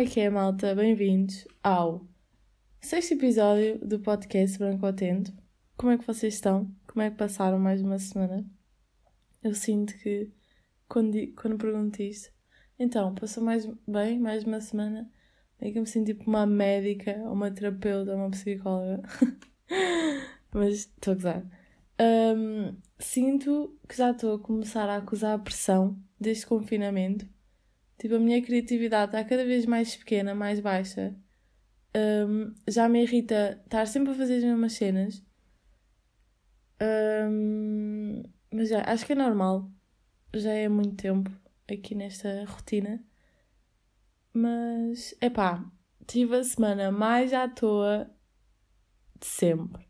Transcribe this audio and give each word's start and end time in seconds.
é 0.00 0.06
que 0.06 0.18
é, 0.18 0.30
malta? 0.30 0.74
Bem-vindos 0.74 1.46
ao 1.62 2.08
sexto 2.80 3.12
episódio 3.12 3.78
do 3.86 4.00
podcast 4.00 4.58
Branco 4.58 4.86
Atento. 4.86 5.30
Como 5.76 5.92
é 5.92 5.98
que 5.98 6.06
vocês 6.06 6.32
estão? 6.32 6.74
Como 6.86 7.02
é 7.02 7.10
que 7.10 7.18
passaram 7.18 7.58
mais 7.58 7.82
uma 7.82 7.98
semana? 7.98 8.42
Eu 9.42 9.54
sinto 9.54 9.92
que 9.98 10.32
quando, 10.88 11.18
quando 11.34 11.58
pergunto 11.58 12.00
isto, 12.00 12.32
então, 12.78 13.14
passou 13.14 13.44
mais 13.44 13.66
bem, 13.86 14.18
mais 14.18 14.42
uma 14.44 14.62
semana, 14.62 15.06
é 15.60 15.70
que 15.70 15.76
eu 15.76 15.82
me 15.82 15.86
sinto 15.86 16.06
tipo 16.06 16.30
uma 16.30 16.46
médica, 16.46 17.12
uma 17.30 17.50
terapeuta, 17.50 18.16
uma 18.16 18.30
psicóloga. 18.30 19.02
Mas 20.50 20.76
estou 20.76 21.12
a 21.12 21.14
gozar. 21.14 21.46
Um, 22.00 22.74
sinto 22.98 23.78
que 23.86 23.98
já 23.98 24.12
estou 24.12 24.36
a 24.36 24.38
começar 24.38 24.88
a 24.88 24.96
acusar 24.96 25.34
a 25.34 25.38
pressão 25.38 26.02
deste 26.18 26.46
confinamento 26.46 27.28
Tipo, 28.00 28.14
a 28.14 28.18
minha 28.18 28.40
criatividade 28.40 29.10
está 29.10 29.22
cada 29.22 29.44
vez 29.44 29.66
mais 29.66 29.94
pequena, 29.94 30.34
mais 30.34 30.58
baixa. 30.58 31.14
Um, 31.94 32.54
já 32.66 32.88
me 32.88 33.02
irrita 33.02 33.60
estar 33.62 33.86
sempre 33.86 34.12
a 34.12 34.14
fazer 34.14 34.38
as 34.38 34.44
mesmas 34.44 34.72
cenas. 34.72 35.22
Um, 36.80 38.22
mas 38.50 38.70
já, 38.70 38.82
acho 38.90 39.04
que 39.04 39.12
é 39.12 39.14
normal. 39.14 39.70
Já 40.34 40.50
é 40.50 40.66
muito 40.66 40.96
tempo 40.96 41.30
aqui 41.70 41.94
nesta 41.94 42.42
rotina. 42.46 43.04
Mas, 44.32 45.14
é 45.20 45.28
pá, 45.28 45.62
tive 46.06 46.36
a 46.36 46.44
semana 46.44 46.90
mais 46.90 47.34
à 47.34 47.48
toa 47.48 48.10
de 49.20 49.26
sempre. 49.26 49.86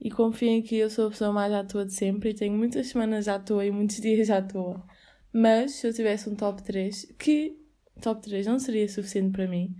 E 0.00 0.10
confiem 0.10 0.62
que 0.62 0.74
eu 0.74 0.90
sou 0.90 1.06
a 1.06 1.10
pessoa 1.10 1.32
mais 1.32 1.52
à 1.52 1.62
toa 1.62 1.86
de 1.86 1.92
sempre 1.94 2.30
e 2.30 2.34
tenho 2.34 2.58
muitas 2.58 2.88
semanas 2.88 3.28
à 3.28 3.38
toa 3.38 3.64
e 3.64 3.70
muitos 3.70 4.00
dias 4.02 4.30
à 4.30 4.42
toa. 4.42 4.84
Mas 5.32 5.72
se 5.72 5.86
eu 5.86 5.94
tivesse 5.94 6.28
um 6.28 6.34
top 6.34 6.62
3, 6.62 7.14
que 7.18 7.56
top 8.00 8.20
3 8.22 8.46
não 8.46 8.58
seria 8.58 8.88
suficiente 8.88 9.32
para 9.32 9.46
mim, 9.46 9.76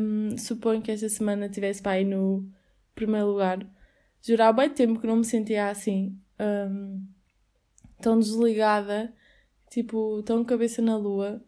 um, 0.00 0.38
suponho 0.38 0.80
que 0.80 0.92
esta 0.92 1.08
semana 1.08 1.48
tivesse 1.48 1.82
pai 1.82 2.04
no 2.04 2.48
primeiro 2.94 3.28
lugar. 3.28 3.58
Jurar 4.22 4.52
bem 4.52 4.70
tempo 4.70 5.00
que 5.00 5.06
não 5.06 5.16
me 5.16 5.24
sentia 5.24 5.68
assim, 5.68 6.20
um, 6.40 7.04
tão 8.00 8.18
desligada, 8.18 9.12
tipo, 9.70 10.22
tão 10.22 10.44
cabeça 10.44 10.80
na 10.80 10.96
lua. 10.96 11.42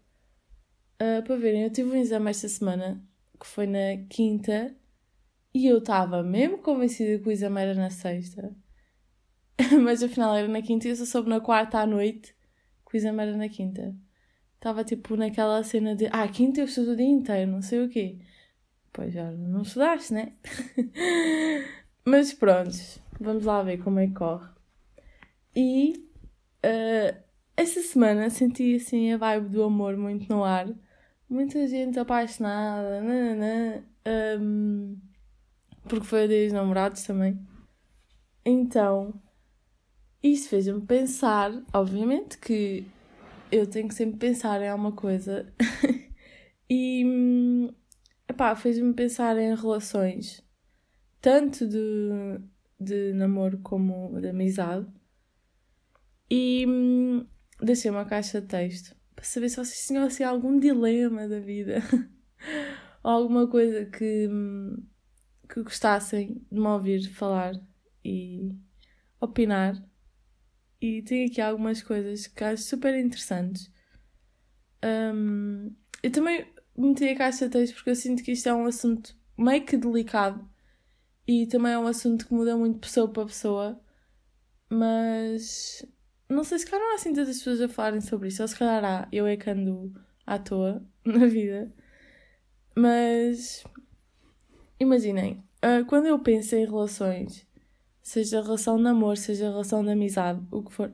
Uh, 1.01 1.23
para 1.23 1.37
verem, 1.37 1.63
eu 1.63 1.71
tive 1.71 1.91
um 1.91 1.97
exame 1.97 2.31
esta 2.31 2.49
semana, 2.49 3.03
que 3.39 3.47
foi 3.47 3.67
na 3.67 3.97
quinta, 4.09 4.77
e 5.55 5.67
eu 5.67 5.79
estava 5.79 6.23
mesmo 6.23 6.59
convencida 6.59 7.23
que 7.23 7.29
o 7.29 7.33
exame 7.33 7.61
era 7.61 7.75
na 7.75 7.91
sexta. 7.91 8.55
Mas 9.83 10.03
afinal 10.03 10.35
era 10.37 10.49
na 10.49 10.61
quinta 10.61 10.89
e 10.89 10.91
eu 10.91 10.97
só 10.97 11.05
soube 11.05 11.29
na 11.29 11.41
quarta 11.41 11.79
à 11.79 11.87
noite 11.87 12.35
que 12.91 12.97
o 12.97 12.99
exame 12.99 13.25
na 13.37 13.49
quinta. 13.49 13.95
Estava 14.57 14.85
tipo 14.85 15.17
naquela 15.17 15.63
cena 15.63 15.95
de 15.95 16.07
ah, 16.13 16.29
quinta 16.29 16.61
eu 16.61 16.67
estudo 16.67 16.93
o 16.93 16.97
dia 16.97 17.07
inteiro, 17.07 17.51
não 17.51 17.63
sei 17.63 17.85
o 17.85 17.89
quê. 17.89 18.19
Pois 18.93 19.15
já 19.15 19.31
não 19.31 19.63
estudaste, 19.63 20.13
né? 20.13 20.33
Mas 22.05 22.35
pronto, 22.35 22.77
vamos 23.19 23.45
lá 23.45 23.63
ver 23.63 23.79
como 23.79 24.01
é 24.01 24.07
que 24.09 24.15
corre. 24.15 24.49
E 25.55 26.07
uh, 26.65 27.17
essa 27.57 27.81
semana 27.81 28.29
senti 28.29 28.77
assim 28.77 29.13
a 29.13 29.17
vibe 29.17 29.49
do 29.51 29.63
amor 29.63 29.97
muito 29.97 30.29
no 30.29 30.45
ar. 30.45 30.69
Muita 31.29 31.67
gente 31.69 31.99
apaixonada, 31.99 33.01
nananã, 33.01 33.85
um, 34.41 34.99
porque 35.89 36.05
foi 36.05 36.25
a 36.25 36.27
dia 36.27 36.45
dos 36.45 36.53
namorados 36.53 37.05
também. 37.05 37.39
Então, 38.45 39.15
isso 40.23 40.49
fez-me 40.49 40.81
pensar, 40.83 41.51
obviamente, 41.73 42.39
que 42.39 42.85
eu 43.51 43.67
tenho 43.67 43.89
que 43.89 43.95
sempre 43.95 44.19
pensar 44.19 44.61
em 44.61 44.69
alguma 44.69 44.93
coisa. 44.93 45.53
e, 46.69 47.73
epá, 48.29 48.55
fez-me 48.55 48.93
pensar 48.95 49.39
em 49.39 49.55
relações, 49.55 50.43
tanto 51.21 51.67
de, 51.67 52.41
de 52.79 53.13
namoro 53.15 53.59
como 53.59 54.21
de 54.21 54.29
amizade. 54.29 54.87
E 56.31 56.67
deixei 57.61 57.91
uma 57.91 58.05
caixa 58.05 58.41
de 58.41 58.47
texto 58.47 58.95
para 59.15 59.25
saber 59.25 59.49
se 59.49 59.57
vocês 59.57 59.87
tinham 59.87 60.05
assim, 60.05 60.23
algum 60.23 60.59
dilema 60.59 61.29
da 61.29 61.41
vida 61.41 61.83
ou 63.03 63.11
alguma 63.11 63.47
coisa 63.49 63.85
que, 63.85 64.29
que 65.49 65.63
gostassem 65.63 66.47
de 66.51 66.59
me 66.59 66.67
ouvir 66.67 67.07
falar 67.11 67.53
e 68.05 68.55
opinar 69.21 69.75
e 70.81 71.03
tenho 71.03 71.29
aqui 71.29 71.41
algumas 71.41 71.83
coisas 71.83 72.27
que 72.27 72.43
acho 72.43 72.63
super 72.63 72.97
interessantes. 72.99 73.71
Um, 74.85 75.75
eu 76.03 76.11
também 76.11 76.47
meti 76.77 77.09
a 77.09 77.17
caixa 77.17 77.47
de 77.47 77.53
texto 77.53 77.75
porque 77.75 77.91
eu 77.91 77.97
sinto 77.97 78.23
que 78.23 78.33
isto 78.33 78.49
é 78.49 78.55
um 78.55 78.65
assunto 78.65 79.15
meio 79.37 79.65
que 79.65 79.77
delicado 79.77 80.49
e 81.27 81.47
também 81.47 81.73
é 81.73 81.79
um 81.79 81.87
assunto 81.87 82.27
que 82.27 82.35
muda 82.35 82.57
muito 82.57 82.79
pessoa 82.79 83.09
para 83.09 83.27
pessoa, 83.27 83.81
mas 84.69 85.85
não 86.29 86.45
sei 86.45 86.59
se 86.59 86.67
calhar 86.67 86.85
não 86.85 86.93
há 86.93 86.95
assim 86.95 87.13
tantas 87.13 87.39
pessoas 87.39 87.61
a 87.61 87.69
falarem 87.69 88.01
sobre 88.01 88.29
isso, 88.29 88.43
ou 88.43 88.49
se 88.49 88.57
calhar 88.57 88.85
há, 88.85 89.09
eu 89.13 89.27
é 89.27 89.37
que 89.37 89.51
ando 89.51 89.93
à 90.27 90.39
toa 90.39 90.83
na 91.05 91.27
vida. 91.27 91.73
Mas 92.75 93.65
imaginem, 94.79 95.45
uh, 95.65 95.85
quando 95.87 96.07
eu 96.07 96.19
penso 96.19 96.55
em 96.57 96.65
relações 96.65 97.47
seja 98.03 98.43
relação 98.43 98.77
de 98.77 98.83
namoro, 98.83 99.17
seja 99.17 99.51
relação 99.51 99.85
de 99.85 99.91
amizade, 99.91 100.41
o 100.51 100.63
que 100.63 100.73
for. 100.73 100.93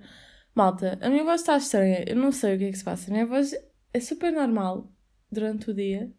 Malta, 0.54 0.98
a 1.00 1.10
minha 1.10 1.24
voz 1.24 1.42
está 1.42 1.56
estranha, 1.56 2.04
eu 2.06 2.16
não 2.16 2.32
sei 2.32 2.56
o 2.56 2.58
que 2.58 2.64
é 2.64 2.70
que 2.70 2.78
se 2.78 2.84
passa. 2.84 3.10
A 3.10 3.12
minha 3.12 3.26
voz 3.26 3.54
é 3.92 4.00
super 4.00 4.32
normal 4.32 4.90
durante 5.30 5.70
o 5.70 5.74
dia, 5.74 6.10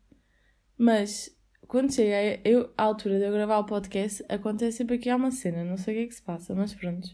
mas 0.78 1.36
quando 1.68 1.94
chega 1.94 2.40
eu, 2.48 2.72
a 2.78 2.84
altura 2.84 3.20
de 3.20 3.26
eu 3.26 3.32
gravar 3.32 3.60
o 3.60 3.66
podcast, 3.66 4.24
acontece 4.30 4.78
sempre 4.78 4.98
que 4.98 5.10
há 5.10 5.16
uma 5.16 5.32
cena, 5.32 5.64
não 5.64 5.78
sei 5.78 5.94
o 5.94 5.98
que 5.98 6.04
é 6.04 6.08
que 6.08 6.16
se 6.16 6.22
passa, 6.22 6.56
mas 6.56 6.74
pronto. 6.74 7.10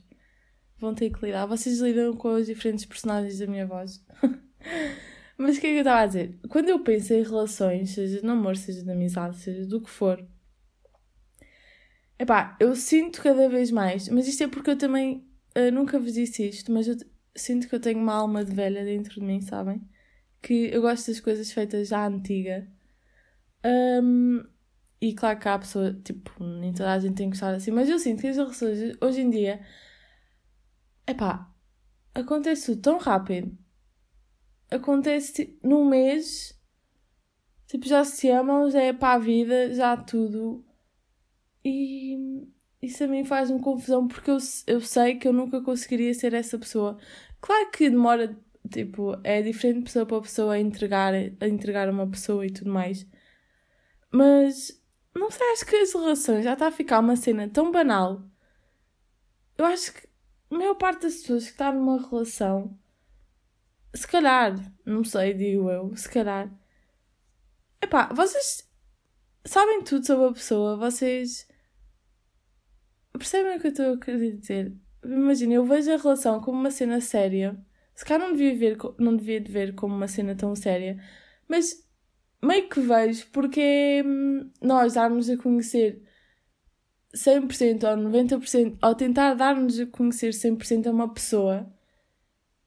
Vão 0.78 0.94
ter 0.94 1.10
que 1.12 1.26
lidar. 1.26 1.46
Vocês 1.46 1.80
lidam 1.80 2.14
com 2.14 2.34
os 2.34 2.48
diferentes 2.48 2.86
personagens 2.86 3.40
da 3.40 3.48
minha 3.48 3.66
voz. 3.66 4.06
mas 5.38 5.58
o 5.58 5.62
que 5.62 5.68
é 5.68 5.70
que 5.72 5.76
eu 5.78 5.80
estava 5.80 6.02
a 6.02 6.06
dizer? 6.06 6.40
Quando 6.50 6.70
eu 6.70 6.80
penso 6.84 7.14
em 7.14 7.24
relações, 7.24 7.92
seja 7.92 8.20
de 8.20 8.26
namoro, 8.26 8.56
seja 8.56 8.84
de 8.84 8.92
amizade, 8.92 9.38
seja 9.38 9.66
do 9.66 9.82
que 9.82 9.90
for, 9.90 10.24
Epá, 12.24 12.56
eu 12.58 12.74
sinto 12.74 13.22
cada 13.22 13.50
vez 13.50 13.70
mais, 13.70 14.08
mas 14.08 14.30
isto 14.30 14.44
é 14.44 14.48
porque 14.48 14.70
eu 14.70 14.78
também 14.78 15.28
uh, 15.58 15.70
nunca 15.74 16.00
vos 16.00 16.14
disse 16.14 16.48
isto, 16.48 16.72
mas 16.72 16.88
eu 16.88 16.96
sinto 17.36 17.68
que 17.68 17.76
eu 17.76 17.82
tenho 17.82 18.00
uma 18.00 18.14
alma 18.14 18.46
de 18.46 18.56
velha 18.56 18.86
dentro 18.86 19.16
de 19.16 19.22
mim, 19.22 19.42
sabem? 19.42 19.86
Que 20.42 20.70
eu 20.74 20.82
gosto 20.82 21.08
das 21.08 21.20
coisas 21.20 21.52
feitas 21.52 21.90
já 21.90 22.08
antiga. 22.08 22.66
Um, 24.02 24.42
e 25.02 25.14
claro 25.14 25.38
que 25.38 25.50
há 25.50 25.60
pessoa, 25.60 25.94
tipo, 26.02 26.42
nem 26.42 26.72
toda 26.72 26.94
a 26.94 27.00
gente 27.00 27.16
tem 27.16 27.30
gostar 27.30 27.56
assim, 27.56 27.72
mas 27.72 27.90
eu 27.90 28.00
sinto 28.00 28.22
que 28.22 28.28
as 28.28 28.38
relações 28.38 28.96
hoje 29.02 29.20
em 29.20 29.30
dia, 29.30 29.60
epá, 31.06 31.54
acontece 32.16 32.68
tudo 32.68 32.82
tão 32.82 32.98
rápido. 33.00 33.58
Acontece 34.72 35.60
num 35.62 35.90
mês, 35.90 36.58
tipo, 37.68 37.86
já 37.86 38.06
se 38.06 38.30
amam, 38.30 38.72
já 38.72 38.82
é 38.82 38.94
para 38.94 39.16
a 39.16 39.20
vida, 39.20 39.74
já 39.74 39.98
tudo 39.98 40.66
e 41.64 42.48
isso 42.82 43.04
a 43.04 43.08
mim 43.08 43.24
faz-me 43.24 43.62
confusão 43.62 44.08
porque 44.08 44.30
eu, 44.30 44.38
eu 44.68 44.82
sei 44.82 45.16
que 45.16 45.28
eu 45.28 45.34
nunca 45.34 45.62
conseguiria 45.62 46.14
ser 46.14 46.34
essa 46.34 46.60
pessoa. 46.60 46.98
Claro 47.40 47.72
que 47.72 47.90
demora, 47.90 48.38
tipo, 48.70 49.18
é 49.24 49.42
diferente 49.42 49.80
de 49.80 49.84
pessoa 49.86 50.06
para 50.06 50.22
pessoa 50.22 50.54
a 50.56 50.60
entregar, 50.60 51.14
a 51.14 51.48
entregar 51.48 51.90
uma 51.90 52.10
pessoa 52.10 52.46
e 52.46 52.52
tudo 52.52 52.72
mais. 52.72 53.08
Mas 54.12 54.82
não 55.16 55.32
sei, 55.32 55.52
acho 55.54 55.66
que 55.66 55.76
as 55.78 55.94
relações 55.94 56.44
já 56.44 56.54
está 56.54 56.68
a 56.68 56.72
ficar 56.72 57.00
uma 57.00 57.16
cena 57.16 57.48
tão 57.50 57.72
banal. 57.72 58.22
Eu 59.58 59.66
acho 59.66 59.94
que 59.94 60.08
a 60.52 60.56
maior 60.56 60.76
parte 60.76 61.04
das 61.04 61.16
pessoas 61.18 61.46
que 61.46 61.52
está 61.52 61.72
numa 61.72 62.02
relação, 62.10 62.78
se 63.94 64.08
calhar, 64.08 64.56
não 64.86 65.04
sei, 65.04 65.34
digo 65.34 65.70
eu, 65.70 65.96
se 65.96 66.10
calhar. 66.10 66.52
Epá, 67.82 68.08
vocês 68.14 68.70
sabem 69.46 69.84
tudo 69.84 70.06
sobre 70.06 70.26
a 70.28 70.34
pessoa, 70.34 70.78
vocês 70.78 71.48
Percebem 73.14 73.58
o 73.58 73.60
que 73.62 73.68
eu 73.68 73.72
estou 73.72 73.94
a 73.94 73.98
querer 74.00 74.38
dizer? 74.38 74.74
Imagina, 75.04 75.54
eu 75.54 75.66
vejo 75.66 75.92
a 75.92 75.98
relação 75.98 76.42
como 76.42 76.60
uma 76.60 76.72
cena 76.72 77.00
séria. 77.02 77.58
Se 77.96 78.04
calhar 78.06 78.28
não 78.28 78.36
devia, 78.36 78.56
ver, 78.58 78.78
não 78.98 79.16
devia 79.16 79.42
ver 79.42 79.76
como 79.76 79.96
uma 79.96 80.08
cena 80.08 80.36
tão 80.36 80.56
séria, 80.56 81.00
mas 81.48 81.88
meio 82.42 82.68
que 82.70 82.80
vejo 82.82 83.28
porque 83.32 83.62
é 83.62 84.04
hum, 84.04 84.52
nós 84.62 84.96
darmos 84.96 85.30
a 85.30 85.38
conhecer 85.38 86.02
100% 87.16 87.84
ou 87.84 87.98
90%, 87.98 88.78
ou 88.82 88.96
tentar 88.96 89.34
dar-nos 89.36 89.80
a 89.80 89.86
conhecer 89.86 90.34
100% 90.34 90.88
a 90.88 90.92
uma 90.92 91.14
pessoa. 91.14 91.72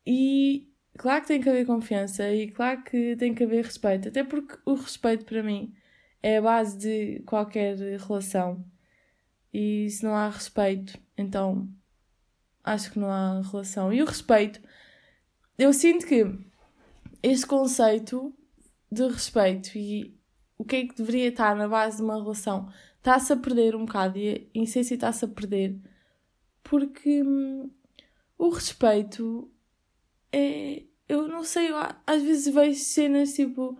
E 0.06 0.70
claro 0.96 1.22
que 1.22 1.28
tem 1.28 1.40
que 1.40 1.48
haver 1.48 1.66
confiança 1.66 2.30
e 2.32 2.50
claro 2.50 2.82
que 2.84 3.16
tem 3.16 3.34
que 3.34 3.44
haver 3.44 3.64
respeito, 3.64 4.08
até 4.08 4.24
porque 4.24 4.56
o 4.64 4.74
respeito 4.74 5.24
para 5.24 5.42
mim 5.42 5.74
é 6.22 6.38
a 6.38 6.42
base 6.42 6.78
de 6.78 7.22
qualquer 7.24 7.76
relação. 7.76 8.64
E 9.52 9.88
se 9.90 10.04
não 10.04 10.14
há 10.14 10.28
respeito, 10.28 10.98
então 11.16 11.68
acho 12.62 12.90
que 12.90 12.98
não 12.98 13.10
há 13.10 13.40
relação. 13.40 13.92
E 13.92 14.02
o 14.02 14.06
respeito, 14.06 14.60
eu 15.58 15.72
sinto 15.72 16.06
que 16.06 16.24
este 17.22 17.46
conceito 17.46 18.34
de 18.90 19.06
respeito 19.06 19.76
e 19.76 20.16
o 20.58 20.64
que 20.64 20.76
é 20.76 20.86
que 20.86 20.94
deveria 20.94 21.28
estar 21.28 21.54
na 21.56 21.68
base 21.68 21.98
de 21.98 22.02
uma 22.02 22.16
relação 22.16 22.68
está-se 22.96 23.32
a 23.32 23.36
perder 23.36 23.74
um 23.74 23.84
bocado 23.84 24.18
e 24.18 24.50
a 24.54 24.58
essência 24.62 24.94
está-se 24.94 25.24
a 25.24 25.28
perder 25.28 25.78
porque 26.68 27.22
hum, 27.22 27.70
o 28.38 28.48
respeito 28.50 29.50
é. 30.32 30.82
Eu 31.08 31.28
não 31.28 31.44
sei, 31.44 31.70
eu, 31.70 31.76
às 32.06 32.22
vezes 32.22 32.52
vejo 32.52 32.80
cenas 32.80 33.32
tipo. 33.34 33.78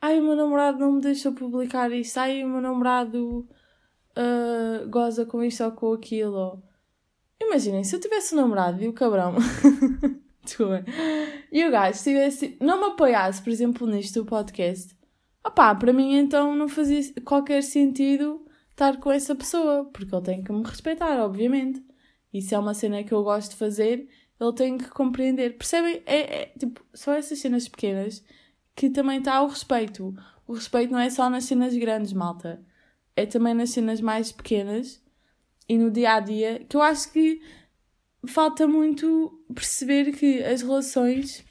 Ai, 0.00 0.18
o 0.18 0.24
meu 0.24 0.34
namorado 0.34 0.78
não 0.78 0.92
me 0.92 1.00
deixa 1.00 1.30
publicar 1.30 1.92
isto. 1.92 2.18
Ai, 2.18 2.42
o 2.42 2.48
meu 2.48 2.60
namorado 2.60 3.48
uh, 4.16 4.88
goza 4.88 5.26
com 5.26 5.42
isto 5.42 5.64
ou 5.64 5.72
com 5.72 5.92
aquilo. 5.92 6.62
Imaginem, 7.40 7.84
se 7.84 7.96
eu 7.96 8.00
tivesse 8.00 8.34
um 8.34 8.38
namorado 8.38 8.82
e 8.82 8.88
o 8.88 8.92
cabrão. 8.92 9.34
Desculpa. 10.44 10.84
E 11.50 11.64
o 11.64 11.70
gajo 11.70 12.02
tivesse. 12.02 12.56
Não 12.60 12.80
me 12.80 12.86
apoiasse, 12.86 13.42
por 13.42 13.50
exemplo, 13.50 13.86
nisto 13.86 14.22
do 14.22 14.26
podcast. 14.26 14.96
Opá, 15.44 15.74
para 15.74 15.92
mim 15.92 16.16
então 16.16 16.54
não 16.54 16.68
fazia 16.68 17.00
qualquer 17.24 17.62
sentido 17.62 18.44
estar 18.70 18.98
com 18.98 19.10
essa 19.10 19.34
pessoa, 19.34 19.84
porque 19.92 20.14
ele 20.14 20.24
tem 20.24 20.42
que 20.42 20.52
me 20.52 20.62
respeitar, 20.62 21.20
obviamente. 21.20 21.84
Isso 22.32 22.54
é 22.54 22.58
uma 22.58 22.74
cena 22.74 23.04
que 23.04 23.12
eu 23.12 23.22
gosto 23.22 23.50
de 23.50 23.56
fazer, 23.56 24.08
ele 24.40 24.52
tem 24.54 24.78
que 24.78 24.88
compreender. 24.88 25.56
Percebem? 25.56 26.02
É, 26.06 26.42
é 26.42 26.46
tipo, 26.58 26.84
são 26.94 27.12
essas 27.12 27.38
cenas 27.38 27.68
pequenas 27.68 28.24
que 28.74 28.88
também 28.88 29.18
está 29.18 29.42
o 29.42 29.48
respeito. 29.48 30.14
O 30.46 30.54
respeito 30.54 30.92
não 30.92 30.98
é 30.98 31.10
só 31.10 31.28
nas 31.28 31.44
cenas 31.44 31.76
grandes, 31.76 32.12
malta. 32.12 32.64
É 33.14 33.26
também 33.26 33.54
nas 33.54 33.70
cenas 33.70 34.00
mais 34.00 34.32
pequenas 34.32 35.02
e 35.68 35.76
no 35.76 35.90
dia 35.90 36.14
a 36.14 36.20
dia, 36.20 36.64
que 36.68 36.76
eu 36.76 36.82
acho 36.82 37.12
que 37.12 37.40
falta 38.26 38.66
muito 38.66 39.44
perceber 39.54 40.12
que 40.12 40.42
as 40.42 40.62
relações. 40.62 41.44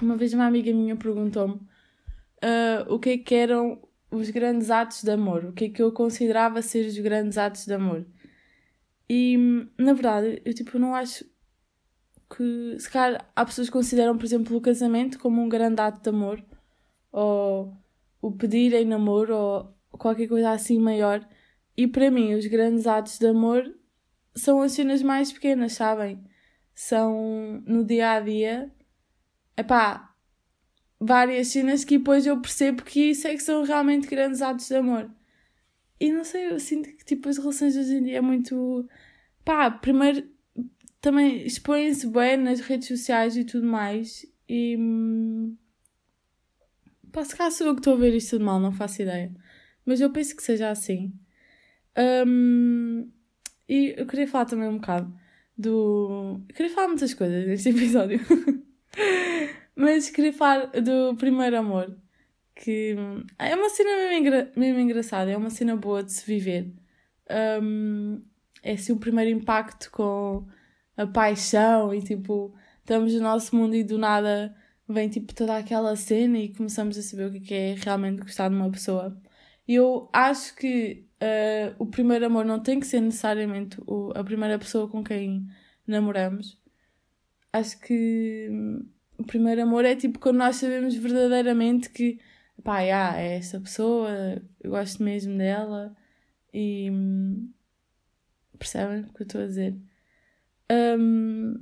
Uma 0.00 0.16
vez 0.16 0.32
uma 0.32 0.46
amiga 0.46 0.72
minha 0.72 0.96
perguntou-me 0.96 1.54
uh, 1.54 2.92
o 2.92 2.98
que 2.98 3.10
é 3.10 3.18
que 3.18 3.34
eram 3.34 3.80
os 4.10 4.30
grandes 4.30 4.70
atos 4.70 5.02
de 5.02 5.10
amor, 5.10 5.44
o 5.44 5.52
que 5.52 5.66
é 5.66 5.68
que 5.70 5.82
eu 5.82 5.92
considerava 5.92 6.60
ser 6.60 6.86
os 6.86 6.98
grandes 6.98 7.38
atos 7.38 7.64
de 7.64 7.72
amor. 7.72 8.06
E, 9.08 9.36
na 9.78 9.92
verdade, 9.92 10.42
eu 10.44 10.54
tipo, 10.54 10.78
não 10.78 10.94
acho 10.94 11.24
que. 12.34 12.76
Se 12.78 12.90
calhar 12.90 13.30
há 13.34 13.44
pessoas 13.44 13.68
que 13.68 13.72
consideram, 13.72 14.16
por 14.16 14.24
exemplo, 14.24 14.56
o 14.56 14.60
casamento 14.60 15.18
como 15.18 15.42
um 15.42 15.48
grande 15.48 15.80
ato 15.80 16.02
de 16.02 16.08
amor, 16.08 16.42
ou 17.10 17.76
o 18.20 18.32
pedir 18.32 18.72
em 18.74 18.84
namoro, 18.84 19.34
ou 19.34 19.74
qualquer 19.92 20.28
coisa 20.28 20.50
assim 20.50 20.78
maior. 20.78 21.26
E 21.76 21.86
para 21.86 22.10
mim, 22.10 22.34
os 22.34 22.46
grandes 22.46 22.86
atos 22.86 23.18
de 23.18 23.26
amor 23.26 23.72
são 24.34 24.62
as 24.62 24.72
cenas 24.72 25.02
mais 25.02 25.32
pequenas, 25.32 25.72
sabem? 25.74 26.22
São 26.74 27.62
no 27.66 27.84
dia 27.84 28.12
a 28.12 28.20
dia. 28.20 28.70
Epá, 29.56 30.14
várias 31.00 31.48
cenas 31.48 31.84
que 31.84 31.98
depois 31.98 32.26
eu 32.26 32.40
percebo 32.40 32.82
que 32.82 33.10
isso 33.10 33.26
é 33.26 33.32
que 33.34 33.42
são 33.42 33.64
realmente 33.64 34.08
grandes 34.08 34.40
atos 34.42 34.68
de 34.68 34.76
amor. 34.76 35.10
E 36.00 36.12
não 36.12 36.24
sei, 36.24 36.50
eu 36.50 36.58
sinto 36.58 36.88
que 36.96 37.04
tipo 37.04 37.28
as 37.28 37.38
relações 37.38 37.76
hoje 37.76 37.96
em 37.96 38.02
dia 38.04 38.18
é 38.18 38.20
muito. 38.20 38.88
Pá, 39.44 39.70
primeiro 39.70 40.28
também 41.00 41.44
expõem-se 41.44 42.06
bem 42.06 42.36
nas 42.36 42.60
redes 42.60 42.88
sociais 42.88 43.36
e 43.36 43.44
tudo 43.44 43.66
mais. 43.66 44.24
E. 44.48 44.76
Hum, 44.76 45.56
pá, 47.12 47.24
se 47.24 47.36
calhar 47.36 47.52
sou 47.52 47.66
eu 47.66 47.74
que 47.74 47.80
estou 47.80 47.94
a 47.94 47.98
ver 47.98 48.14
isto 48.14 48.30
tudo 48.30 48.44
mal, 48.44 48.60
não 48.60 48.72
faço 48.72 49.02
ideia. 49.02 49.32
Mas 49.84 50.00
eu 50.00 50.10
penso 50.10 50.36
que 50.36 50.42
seja 50.42 50.70
assim. 50.70 51.12
Um, 52.26 53.10
e 53.68 53.94
eu 53.96 54.06
queria 54.06 54.28
falar 54.28 54.46
também 54.46 54.68
um 54.68 54.76
bocado 54.78 55.12
do. 55.56 56.40
Eu 56.48 56.54
queria 56.54 56.72
falar 56.72 56.88
muitas 56.88 57.14
coisas 57.14 57.46
neste 57.46 57.68
episódio. 57.70 58.20
Mas 59.74 60.10
queria 60.10 60.32
falar 60.32 60.66
do 60.66 61.16
primeiro 61.16 61.58
amor 61.58 61.96
que 62.54 62.94
é 63.38 63.54
uma 63.56 63.68
cena 63.70 63.90
mesmo, 63.96 64.12
engra 64.14 64.52
mesmo 64.56 64.80
engraçada, 64.80 65.30
é 65.30 65.36
uma 65.36 65.50
cena 65.50 65.76
boa 65.76 66.02
de 66.02 66.12
se 66.12 66.24
viver. 66.24 66.72
Um, 67.60 68.22
é 68.62 68.72
assim 68.72 68.92
o 68.92 68.98
primeiro 68.98 69.30
impacto 69.30 69.90
com 69.90 70.46
a 70.96 71.06
paixão 71.06 71.94
e 71.94 72.02
tipo, 72.02 72.54
estamos 72.80 73.14
no 73.14 73.20
nosso 73.20 73.56
mundo 73.56 73.74
e 73.74 73.82
do 73.82 73.98
nada 73.98 74.54
vem 74.88 75.08
tipo 75.08 75.34
toda 75.34 75.56
aquela 75.56 75.96
cena 75.96 76.38
e 76.38 76.54
começamos 76.54 76.98
a 76.98 77.02
saber 77.02 77.26
o 77.26 77.40
que 77.40 77.54
é 77.54 77.74
realmente 77.74 78.20
gostar 78.20 78.48
de 78.48 78.54
uma 78.54 78.70
pessoa. 78.70 79.16
Eu 79.66 80.08
acho 80.12 80.54
que 80.56 81.06
uh, 81.22 81.74
o 81.78 81.86
primeiro 81.86 82.26
amor 82.26 82.44
não 82.44 82.60
tem 82.60 82.80
que 82.80 82.86
ser 82.86 83.00
necessariamente 83.00 83.78
o, 83.86 84.12
a 84.14 84.24
primeira 84.24 84.58
pessoa 84.58 84.88
com 84.88 85.02
quem 85.04 85.46
namoramos. 85.86 86.58
Acho 87.52 87.78
que 87.80 88.48
hum, 88.50 88.86
o 89.18 89.24
primeiro 89.24 89.62
amor 89.62 89.84
é 89.84 89.94
tipo 89.94 90.18
quando 90.18 90.38
nós 90.38 90.56
sabemos 90.56 90.94
verdadeiramente 90.96 91.90
que 91.90 92.18
pá, 92.62 92.80
yeah, 92.80 93.20
é 93.20 93.36
essa 93.36 93.60
pessoa, 93.60 94.10
eu 94.60 94.70
gosto 94.70 95.02
mesmo 95.02 95.36
dela 95.36 95.96
e 96.52 96.90
percebem 98.58 99.00
o 99.00 99.12
que 99.12 99.22
eu 99.22 99.26
estou 99.26 99.42
a 99.42 99.46
dizer? 99.46 99.76
Um, 100.70 101.60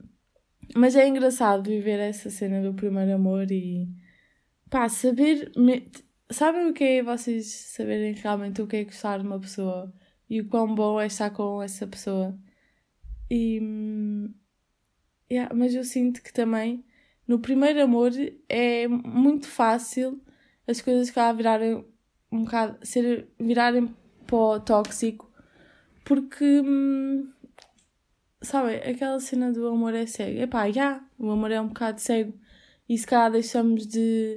mas 0.77 0.95
é 0.95 1.07
engraçado 1.09 1.69
viver 1.69 1.99
essa 1.99 2.31
cena 2.31 2.63
do 2.63 2.75
primeiro 2.75 3.15
amor 3.15 3.51
e 3.51 3.89
pá, 4.69 4.89
saber. 4.89 5.51
Sabem 6.31 6.69
o 6.69 6.73
que 6.73 6.85
é 6.85 7.03
vocês 7.03 7.47
saberem 7.47 8.13
realmente 8.15 8.63
o 8.63 8.67
que 8.67 8.77
é 8.77 8.85
gostar 8.85 9.19
de 9.19 9.27
uma 9.27 9.41
pessoa 9.41 9.93
e 10.29 10.41
o 10.41 10.49
quão 10.49 10.73
bom 10.75 11.01
é 11.01 11.07
estar 11.07 11.31
com 11.31 11.61
essa 11.63 11.87
pessoa? 11.87 12.39
E. 13.31 13.61
Yeah, 15.31 15.55
mas 15.55 15.75
eu 15.75 15.85
sinto 15.85 16.23
que 16.23 16.33
também 16.33 16.85
no 17.27 17.39
primeiro 17.39 17.83
amor 17.83 18.11
é 18.49 18.89
muito 18.89 19.47
fácil 19.47 20.21
as 20.67 20.81
coisas 20.81 21.11
cá 21.11 21.33
virarem 21.33 21.85
um 22.31 22.45
bocado, 22.45 22.79
ser, 22.85 23.29
virarem 23.39 23.95
pó 24.27 24.59
tóxico, 24.61 25.31
porque, 26.05 26.63
sabem, 28.43 28.77
aquela 28.77 29.21
cena 29.21 29.53
do 29.53 29.67
amor 29.69 29.95
é 29.95 30.07
cego. 30.07 30.41
Epá, 30.41 30.71
já, 30.71 31.05
o 31.19 31.31
amor 31.31 31.51
é 31.51 31.61
um 31.61 31.69
bocado 31.69 32.01
cego 32.01 32.35
e 32.89 32.97
se 32.99 33.07
calhar 33.07 33.31
deixamos 33.31 33.87
de 33.87 34.37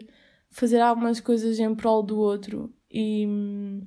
fazer 0.54 0.80
algumas 0.80 1.20
coisas 1.20 1.60
em 1.60 1.76
prol 1.76 2.04
do 2.04 2.18
outro 2.18 2.72
e 2.90 3.26
hum, 3.28 3.82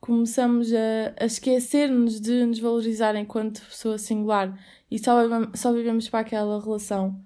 começamos 0.00 0.72
a, 0.72 1.14
a 1.20 1.26
esquecer-nos 1.26 2.20
de 2.20 2.46
nos 2.46 2.58
valorizar 2.60 3.16
enquanto 3.16 3.60
pessoa 3.62 3.98
singular 3.98 4.56
e 4.90 4.98
só 4.98 5.18
só 5.54 5.72
vivemos 5.72 6.08
para 6.08 6.20
aquela 6.20 6.62
relação. 6.62 7.20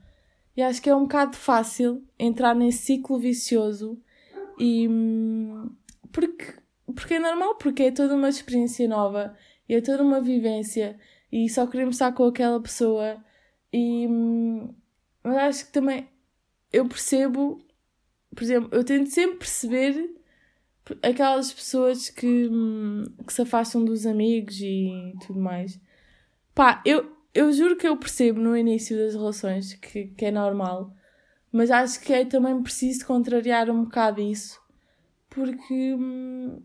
E 0.56 0.62
acho 0.62 0.82
que 0.82 0.90
é 0.90 0.96
um 0.96 1.02
bocado 1.02 1.36
fácil 1.36 2.02
entrar 2.18 2.54
nesse 2.54 2.78
ciclo 2.78 3.18
vicioso 3.18 4.00
e 4.58 4.88
hum, 4.88 5.70
porque, 6.10 6.54
porque 6.96 7.14
é 7.14 7.18
normal, 7.18 7.56
porque 7.56 7.84
é 7.84 7.90
toda 7.92 8.16
uma 8.16 8.30
experiência 8.30 8.88
nova 8.88 9.36
e 9.68 9.74
é 9.74 9.80
toda 9.82 10.02
uma 10.02 10.20
vivência 10.20 10.98
e 11.30 11.48
só 11.50 11.66
queremos 11.66 11.96
estar 11.96 12.12
com 12.12 12.24
aquela 12.24 12.60
pessoa 12.60 13.22
e 13.70 14.06
hum, 14.08 14.74
mas 15.22 15.36
acho 15.36 15.66
que 15.66 15.72
também 15.72 16.08
eu 16.72 16.88
percebo, 16.88 17.62
por 18.34 18.42
exemplo, 18.42 18.68
eu 18.72 18.84
tento 18.84 19.10
sempre 19.10 19.38
perceber 19.38 20.14
aquelas 21.02 21.52
pessoas 21.52 22.08
que, 22.08 22.50
que 23.26 23.32
se 23.32 23.42
afastam 23.42 23.84
dos 23.84 24.06
amigos 24.06 24.60
e 24.60 25.14
tudo 25.26 25.40
mais. 25.40 25.80
Pá, 26.54 26.82
eu, 26.84 27.10
eu 27.34 27.52
juro 27.52 27.76
que 27.76 27.86
eu 27.86 27.96
percebo 27.96 28.40
no 28.40 28.56
início 28.56 28.96
das 28.96 29.14
relações 29.14 29.74
que, 29.74 30.06
que 30.08 30.24
é 30.24 30.30
normal, 30.30 30.94
mas 31.52 31.70
acho 31.70 32.00
que 32.00 32.12
é 32.12 32.24
também 32.24 32.62
preciso 32.62 33.06
contrariar 33.06 33.70
um 33.70 33.84
bocado 33.84 34.20
isso, 34.20 34.60
porque 35.30 35.94
hum, 35.94 36.62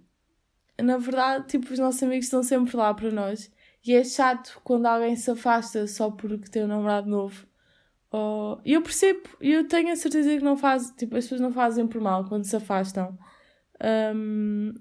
na 0.82 0.98
verdade, 0.98 1.48
tipo, 1.48 1.72
os 1.72 1.80
nossos 1.80 2.02
amigos 2.04 2.26
estão 2.26 2.44
sempre 2.44 2.76
lá 2.76 2.94
para 2.94 3.12
nós. 3.12 3.52
E 3.86 3.94
é 3.94 4.04
chato 4.04 4.60
quando 4.64 4.86
alguém 4.86 5.16
se 5.16 5.30
afasta 5.30 5.86
só 5.88 6.10
porque 6.10 6.50
tem 6.50 6.64
um 6.64 6.68
namorado 6.68 7.10
novo. 7.10 7.46
E 8.64 8.74
eu 8.74 8.82
percebo, 8.82 9.22
eu 9.42 9.68
tenho 9.68 9.92
a 9.92 9.96
certeza 9.96 10.30
que 10.30 10.44
não 10.44 10.56
faz, 10.56 10.92
tipo, 10.92 11.16
as 11.18 11.26
pessoas 11.26 11.42
não 11.42 11.52
fazem 11.52 11.88
por 11.88 12.00
mal 12.00 12.26
quando 12.26 12.46
se 12.46 12.56
afastam. 12.56 13.18
Um, 14.16 14.74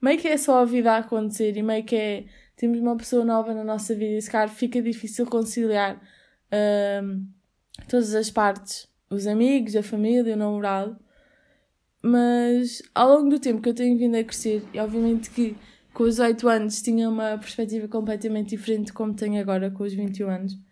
meio 0.00 0.18
que 0.18 0.28
é 0.28 0.36
só 0.36 0.60
a 0.60 0.64
vida 0.64 0.92
a 0.92 0.98
acontecer 0.98 1.56
e 1.56 1.62
meio 1.62 1.84
que 1.84 1.96
é 1.96 2.26
temos 2.56 2.80
uma 2.80 2.96
pessoa 2.96 3.24
nova 3.24 3.52
na 3.52 3.62
nossa 3.62 3.94
vida 3.94 4.14
e 4.16 4.22
se 4.22 4.30
calhar 4.30 4.48
fica 4.48 4.80
difícil 4.80 5.26
conciliar 5.26 6.00
um, 7.02 7.26
todas 7.86 8.14
as 8.14 8.30
partes, 8.30 8.88
os 9.10 9.26
amigos, 9.26 9.76
a 9.76 9.82
família, 9.82 10.34
o 10.34 10.38
namorado. 10.38 10.96
Mas 12.02 12.82
ao 12.94 13.10
longo 13.10 13.28
do 13.30 13.38
tempo 13.38 13.60
que 13.60 13.68
eu 13.68 13.74
tenho 13.74 13.98
vindo 13.98 14.16
a 14.16 14.24
crescer, 14.24 14.62
e 14.72 14.80
obviamente 14.80 15.30
que 15.30 15.56
com 15.92 16.04
os 16.04 16.18
8 16.18 16.48
anos 16.48 16.80
tinha 16.80 17.08
uma 17.08 17.36
perspectiva 17.38 17.88
completamente 17.88 18.50
diferente 18.50 18.86
de 18.86 18.92
como 18.92 19.14
tenho 19.14 19.40
agora 19.40 19.70
com 19.70 19.84
os 19.84 19.92
21 19.92 20.30
anos. 20.30 20.65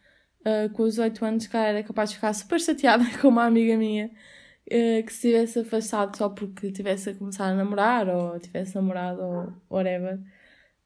Uh, 0.45 0.69
com 0.75 0.83
os 0.83 0.99
8 0.99 1.25
anos, 1.25 1.47
cara, 1.47 1.69
era 1.69 1.83
capaz 1.83 2.11
de 2.11 2.17
ficar 2.17 2.33
super 2.35 2.61
chateada 2.61 3.05
com 3.19 3.29
uma 3.29 3.45
amiga 3.45 3.77
minha 3.79 4.11
uh, 4.67 5.05
que 5.05 5.13
se 5.13 5.29
tivesse 5.29 5.61
afastado 5.61 6.17
só 6.17 6.29
porque 6.29 6.71
tivesse 6.71 7.11
a 7.11 7.15
começar 7.15 7.47
a 7.47 7.55
namorar 7.55 8.09
ou 8.09 8.39
tivesse 8.39 8.75
namorado 8.75 9.23
ou 9.23 9.53
whatever. 9.71 10.19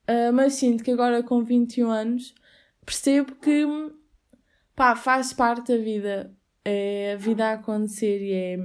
Uh, 0.08 0.32
mas 0.32 0.54
sinto 0.54 0.84
que 0.84 0.90
agora 0.92 1.22
com 1.22 1.42
21 1.44 1.90
anos 1.90 2.34
percebo 2.84 3.34
que 3.36 3.66
pá, 4.74 4.96
faz 4.96 5.32
parte 5.32 5.72
da 5.72 5.82
vida. 5.82 6.34
É 6.64 7.12
a 7.14 7.16
vida 7.16 7.46
a 7.46 7.52
acontecer 7.54 8.20
e 8.22 8.32
é 8.32 8.58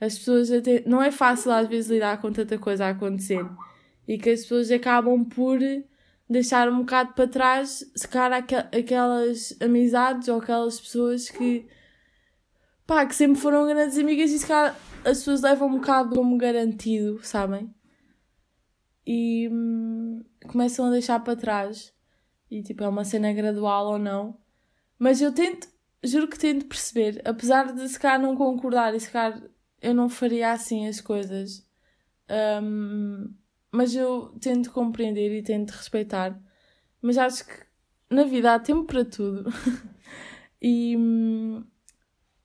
as 0.00 0.18
pessoas 0.18 0.50
até. 0.50 0.82
Não 0.86 1.02
é 1.02 1.10
fácil 1.12 1.52
às 1.52 1.68
vezes 1.68 1.90
lidar 1.90 2.20
com 2.20 2.32
tanta 2.32 2.58
coisa 2.58 2.86
a 2.86 2.90
acontecer 2.90 3.44
e 4.08 4.18
que 4.18 4.30
as 4.30 4.40
pessoas 4.42 4.70
acabam 4.70 5.24
por 5.24 5.58
deixar 6.30 6.68
um 6.68 6.80
bocado 6.80 7.12
para 7.12 7.26
trás, 7.26 7.84
se 7.96 8.06
calhar 8.06 8.46
aquelas 8.72 9.56
amizades 9.60 10.28
ou 10.28 10.38
aquelas 10.38 10.80
pessoas 10.80 11.28
que 11.28 11.66
pá, 12.86 13.04
que 13.04 13.14
sempre 13.16 13.40
foram 13.40 13.66
grandes 13.66 13.98
amigas 13.98 14.30
e 14.30 14.38
se 14.38 14.46
calhar 14.46 14.76
as 15.04 15.18
pessoas 15.18 15.42
levam 15.42 15.68
um 15.68 15.78
bocado 15.78 16.14
como 16.14 16.38
garantido, 16.38 17.18
sabem? 17.24 17.74
E 19.04 19.48
hum, 19.50 20.22
começam 20.46 20.86
a 20.86 20.90
deixar 20.90 21.18
para 21.20 21.34
trás. 21.34 21.92
E 22.48 22.62
tipo, 22.62 22.84
é 22.84 22.88
uma 22.88 23.04
cena 23.04 23.32
gradual 23.32 23.92
ou 23.92 23.98
não. 23.98 24.38
Mas 24.98 25.20
eu 25.20 25.32
tento, 25.32 25.68
juro 26.04 26.28
que 26.28 26.38
tento 26.38 26.66
perceber, 26.66 27.20
apesar 27.24 27.72
de 27.72 27.88
se 27.88 27.98
calhar 27.98 28.20
não 28.20 28.36
concordar 28.36 28.94
e 28.94 29.00
se 29.00 29.10
calhar 29.10 29.42
eu 29.82 29.94
não 29.94 30.08
faria 30.08 30.52
assim 30.52 30.86
as 30.86 31.00
coisas. 31.00 31.66
Um, 32.62 33.34
mas 33.72 33.94
eu 33.94 34.34
tento 34.40 34.72
compreender 34.72 35.36
e 35.36 35.42
tento 35.42 35.70
respeitar. 35.70 36.40
Mas 37.00 37.16
acho 37.18 37.46
que 37.46 37.54
na 38.10 38.24
vida 38.24 38.54
há 38.54 38.58
tempo 38.58 38.84
para 38.84 39.04
tudo. 39.04 39.50
e 40.60 40.96
hum, 40.96 41.64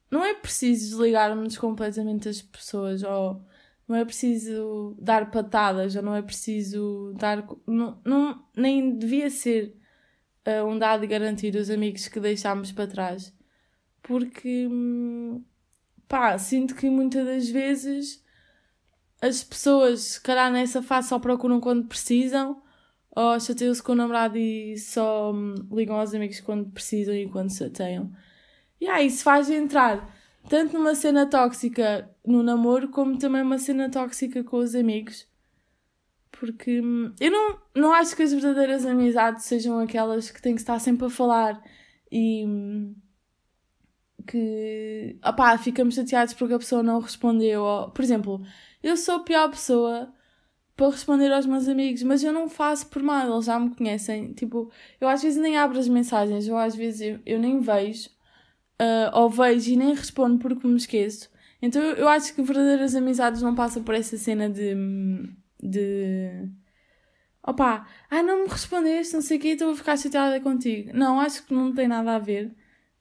não 0.10 0.24
é 0.24 0.34
preciso 0.36 0.90
desligarmos 0.90 1.58
completamente 1.58 2.30
as 2.30 2.42
pessoas 2.42 3.04
ou 3.04 3.44
não 3.88 3.96
é 3.96 4.06
preciso 4.06 4.96
dar 5.00 5.30
patadas 5.32 5.96
ou 5.96 6.02
não 6.02 6.16
é 6.16 6.22
preciso 6.22 7.14
dar. 7.18 7.46
Não, 7.68 8.00
não, 8.06 8.46
nem 8.56 8.98
devia 8.98 9.30
ser 9.30 9.76
uh, 10.48 10.66
um 10.66 10.78
dado 10.78 11.08
garantir 11.08 11.56
os 11.56 11.70
amigos 11.70 12.08
que 12.08 12.20
deixámos 12.20 12.72
para 12.72 12.88
trás. 12.88 13.34
Porque, 14.02 14.68
hum, 14.68 15.44
pá, 16.08 16.38
sinto 16.38 16.76
que 16.76 16.90
muitas 16.90 17.26
das 17.26 17.50
vezes 17.50 18.25
as 19.22 19.44
pessoas, 19.44 20.02
se 20.02 20.22
calhar 20.22 20.52
nessa 20.52 20.82
fase, 20.82 21.10
só 21.10 21.20
procuram 21.20 21.60
quando 21.60 21.88
precisam, 21.88 22.62
ou 23.16 23.40
chateiam-se 23.40 23.82
com 23.82 23.94
o 23.94 23.96
namorado 23.96 24.38
e 24.38 24.78
só 24.78 25.32
hum, 25.34 25.56
ligam 25.72 25.98
aos 25.98 26.14
amigos 26.14 26.42
quando 26.42 26.70
precisam 26.72 27.16
e 27.16 27.30
quando 27.30 27.56
chateiam. 27.56 28.12
E 28.80 28.88
aí 28.88 29.08
isso 29.08 29.24
faz 29.24 29.50
entrar 29.50 30.14
tanto 30.50 30.78
numa 30.78 30.94
cena 30.94 31.26
tóxica 31.26 32.10
no 32.26 32.44
namoro, 32.44 32.90
como 32.90 33.18
também 33.18 33.42
uma 33.42 33.58
cena 33.58 33.90
tóxica 33.90 34.44
com 34.44 34.58
os 34.58 34.76
amigos. 34.76 35.28
Porque 36.32 36.82
hum, 36.82 37.14
eu 37.20 37.32
não, 37.32 37.60
não 37.76 37.94
acho 37.94 38.16
que 38.16 38.24
as 38.24 38.34
verdadeiras 38.34 38.86
amizades 38.86 39.46
sejam 39.46 39.80
aquelas 39.80 40.30
que 40.30 40.42
têm 40.42 40.54
que 40.54 40.62
estar 40.62 40.80
sempre 40.80 41.08
a 41.08 41.10
falar 41.10 41.64
e 42.12 42.46
hum, 42.46 42.96
que 44.28 45.18
opá, 45.26 45.58
ficamos 45.58 45.96
chateados 45.96 46.34
porque 46.34 46.54
a 46.54 46.60
pessoa 46.60 46.84
não 46.84 47.00
respondeu. 47.00 47.62
Ou, 47.64 47.92
por 47.92 48.04
exemplo, 48.04 48.42
eu 48.86 48.96
sou 48.96 49.16
a 49.16 49.20
pior 49.24 49.50
pessoa 49.50 50.14
para 50.76 50.90
responder 50.92 51.32
aos 51.34 51.48
meus 51.48 51.68
amigos, 51.68 52.04
mas 52.04 52.24
eu 52.24 52.32
não 52.32 52.48
faço 52.48 52.88
por 52.88 53.02
mal, 53.02 53.34
eles 53.34 53.46
já 53.46 53.60
me 53.60 53.74
conhecem. 53.76 54.34
Tipo, 54.34 54.72
eu 55.02 55.08
às 55.08 55.24
vezes 55.24 55.42
nem 55.42 55.58
abro 55.58 55.80
as 55.80 55.88
mensagens, 55.88 56.48
ou 56.48 56.56
às 56.56 56.76
vezes 56.76 57.02
eu, 57.02 57.20
eu 57.26 57.40
nem 57.40 57.60
vejo, 57.60 58.10
uh, 58.80 59.18
ou 59.18 59.30
vejo 59.30 59.72
e 59.72 59.76
nem 59.76 59.96
respondo 59.96 60.38
porque 60.38 60.68
me 60.68 60.76
esqueço. 60.76 61.32
Então 61.62 61.82
eu, 61.82 62.08
acho 62.08 62.36
que 62.36 62.44
verdadeiras 62.44 62.94
amizades 62.96 63.42
não 63.42 63.56
passam 63.56 63.84
por 63.84 63.96
essa 63.96 64.18
cena 64.18 64.48
de. 64.50 64.76
de. 65.64 66.48
opá, 67.44 67.88
ah, 68.10 68.22
não 68.22 68.44
me 68.44 68.50
respondeste, 68.50 69.16
não 69.16 69.22
sei 69.22 69.38
o 69.38 69.40
quê, 69.42 69.48
estou 69.50 69.72
a 69.72 69.76
ficar 69.76 69.98
chateada 69.98 70.40
contigo. 70.42 70.92
Não, 70.94 71.20
acho 71.20 71.44
que 71.46 71.54
não 71.56 71.74
tem 71.74 71.88
nada 71.88 72.16
a 72.16 72.20
ver. 72.20 72.54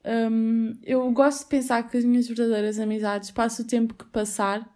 Um, 0.07 0.73
eu 0.83 1.11
gosto 1.13 1.45
de 1.45 1.51
pensar 1.51 1.83
que 1.89 1.97
as 1.97 2.05
minhas 2.05 2.27
verdadeiras 2.27 2.79
amizades 2.79 3.31
passo 3.31 3.63
o 3.63 3.67
tempo 3.67 3.95
que 3.95 4.05
passar 4.07 4.74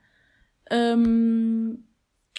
um, 0.72 1.78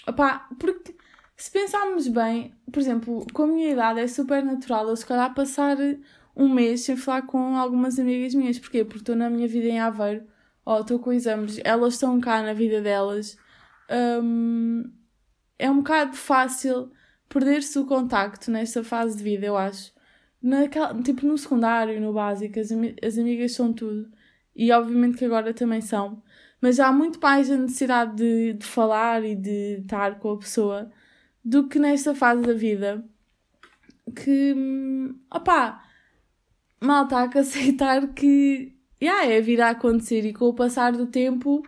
opá, 0.08 0.48
porque 0.60 0.96
se 1.36 1.52
pensarmos 1.52 2.08
bem, 2.08 2.54
por 2.72 2.80
exemplo, 2.80 3.26
com 3.34 3.44
a 3.44 3.48
minha 3.48 3.72
idade 3.72 4.00
é 4.00 4.08
super 4.08 4.44
natural 4.44 4.90
eu 4.90 4.96
se 4.96 5.06
calhar 5.06 5.34
passar 5.34 5.78
um 6.36 6.54
mês 6.54 6.82
sem 6.82 6.96
falar 6.96 7.24
com 7.24 7.58
algumas 7.58 8.00
amigas 8.00 8.34
minhas. 8.34 8.60
Porquê? 8.60 8.84
Porque 8.84 9.00
estou 9.00 9.16
na 9.16 9.30
minha 9.30 9.48
vida 9.48 9.68
em 9.68 9.80
Aveiro, 9.80 10.26
ou 10.66 10.82
estou 10.82 11.00
com 11.00 11.12
exames, 11.12 11.60
elas 11.64 11.96
estão 11.96 12.20
cá 12.20 12.42
na 12.42 12.54
vida 12.54 12.82
delas. 12.82 13.38
Um, 14.22 14.84
é 15.58 15.70
um 15.70 15.78
bocado 15.78 16.16
fácil 16.16 16.92
perder-se 17.28 17.78
o 17.78 17.86
contacto 17.86 18.52
nesta 18.52 18.84
fase 18.84 19.18
de 19.18 19.24
vida, 19.24 19.46
eu 19.46 19.58
acho. 19.58 19.92
Naquela, 20.42 20.94
tipo 21.02 21.26
no 21.26 21.38
secundário, 21.38 22.00
no 22.00 22.14
básico, 22.14 22.60
as, 22.60 22.70
as 23.04 23.18
amigas 23.18 23.54
são 23.54 23.74
tudo. 23.74 24.10
E 24.56 24.72
obviamente 24.72 25.18
que 25.18 25.26
agora 25.26 25.54
também 25.54 25.82
são 25.82 26.22
mas 26.62 26.80
há 26.80 26.92
muito 26.92 27.20
mais 27.20 27.50
a 27.50 27.58
necessidade 27.58 28.16
de, 28.16 28.54
de 28.54 28.66
falar 28.66 29.24
e 29.24 29.36
de 29.36 29.80
estar 29.82 30.20
com 30.20 30.32
a 30.32 30.38
pessoa 30.38 30.92
do 31.44 31.68
que 31.68 31.80
nesta 31.80 32.14
fase 32.14 32.42
da 32.42 32.54
vida 32.54 33.04
que 34.16 34.56
opá 35.34 35.86
mal 36.82 37.04
está 37.06 37.24
a 37.24 37.40
aceitar 37.40 38.08
que 38.14 38.74
yeah, 39.02 39.26
é 39.26 39.42
vir 39.42 39.62
a 39.62 39.70
acontecer 39.70 40.26
e 40.26 40.34
com 40.34 40.46
o 40.46 40.54
passar 40.54 40.94
do 40.94 41.08
tempo 41.08 41.64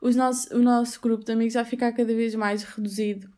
os 0.00 0.14
nosso, 0.14 0.54
o 0.54 0.58
nosso 0.60 1.00
grupo 1.00 1.24
de 1.24 1.32
amigos 1.32 1.54
vai 1.54 1.64
ficar 1.64 1.92
cada 1.92 2.14
vez 2.14 2.34
mais 2.34 2.62
reduzido. 2.62 3.28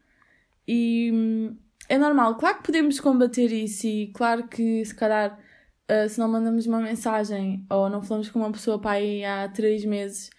E 0.66 1.50
é 1.88 1.96
normal, 1.96 2.36
claro 2.36 2.58
que 2.58 2.64
podemos 2.64 3.00
combater 3.00 3.50
isso 3.52 3.86
e 3.86 4.08
claro 4.08 4.46
que 4.48 4.84
se 4.84 4.94
calhar 4.94 5.38
uh, 5.90 6.08
se 6.08 6.18
não 6.18 6.28
mandamos 6.28 6.66
uma 6.66 6.80
mensagem 6.80 7.64
ou 7.70 7.88
não 7.88 8.02
falamos 8.02 8.28
com 8.28 8.40
uma 8.40 8.52
pessoa 8.52 8.78
para 8.78 8.92
aí 8.92 9.24
há 9.24 9.48
três 9.48 9.84
meses 9.84 10.30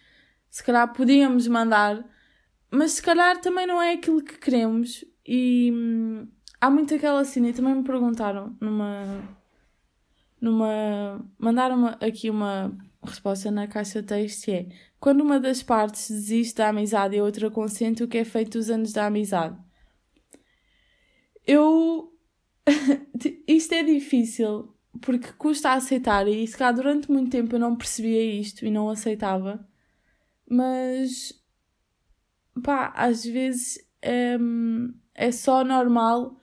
se 0.50 0.64
calhar 0.64 0.92
podíamos 0.94 1.48
mandar, 1.48 2.04
mas 2.72 2.94
se 2.94 3.02
calhar 3.02 3.40
também 3.40 3.68
não 3.68 3.82
é 3.82 3.94
aquilo 3.94 4.24
que 4.24 4.38
queremos. 4.38 5.06
E 5.26 5.72
hum, 5.72 6.28
há 6.60 6.70
muito 6.70 6.94
aquela 6.96 7.24
cena, 7.24 7.50
e 7.50 7.54
também 7.54 7.76
me 7.76 7.84
perguntaram 7.84 8.56
numa. 8.60 9.24
numa. 10.42 11.26
mandaram 11.38 11.88
aqui 12.02 12.30
uma 12.30 12.76
resposta 13.04 13.50
na 13.52 13.68
caixa 13.68 14.02
de 14.02 14.08
texto 14.08 14.50
é 14.50 14.68
quando 15.00 15.22
uma 15.22 15.40
das 15.40 15.64
partes 15.64 16.10
desiste 16.10 16.56
da 16.56 16.70
amizade 16.70 17.16
e 17.16 17.20
a 17.20 17.24
outra 17.24 17.50
consente, 17.50 18.04
o 18.04 18.08
que 18.08 18.18
é 18.18 18.26
feito 18.26 18.58
os 18.58 18.70
anos 18.70 18.92
da 18.92 19.06
amizade? 19.06 19.58
Eu. 21.46 22.14
isto 23.48 23.74
é 23.74 23.84
difícil 23.84 24.76
porque 25.02 25.32
custa 25.34 25.74
aceitar 25.74 26.28
e 26.28 26.46
se 26.46 26.58
calhar 26.58 26.74
durante 26.74 27.12
muito 27.12 27.32
tempo 27.32 27.56
eu 27.56 27.60
não 27.60 27.76
percebia 27.76 28.24
isto 28.24 28.66
e 28.66 28.72
não 28.72 28.90
aceitava 28.90 29.69
mas 30.50 31.34
pá, 32.64 32.92
às 32.96 33.24
vezes 33.24 33.78
é, 34.02 34.38
é 35.14 35.32
só 35.32 35.64
normal 35.64 36.38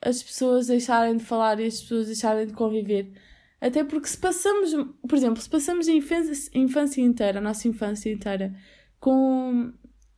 as 0.00 0.22
pessoas 0.22 0.66
deixarem 0.66 1.16
de 1.16 1.24
falar 1.24 1.60
e 1.60 1.66
as 1.66 1.80
pessoas 1.80 2.06
deixarem 2.06 2.46
de 2.46 2.52
conviver. 2.52 3.12
Até 3.60 3.84
porque 3.84 4.08
se 4.08 4.18
passamos, 4.18 4.72
por 5.08 5.16
exemplo, 5.16 5.40
se 5.40 5.48
passamos 5.48 5.86
a 5.86 5.92
infância, 5.92 6.50
infância 6.52 7.00
inteira, 7.00 7.38
a 7.38 7.42
nossa 7.42 7.68
infância 7.68 8.12
inteira, 8.12 8.52
com, 8.98 9.72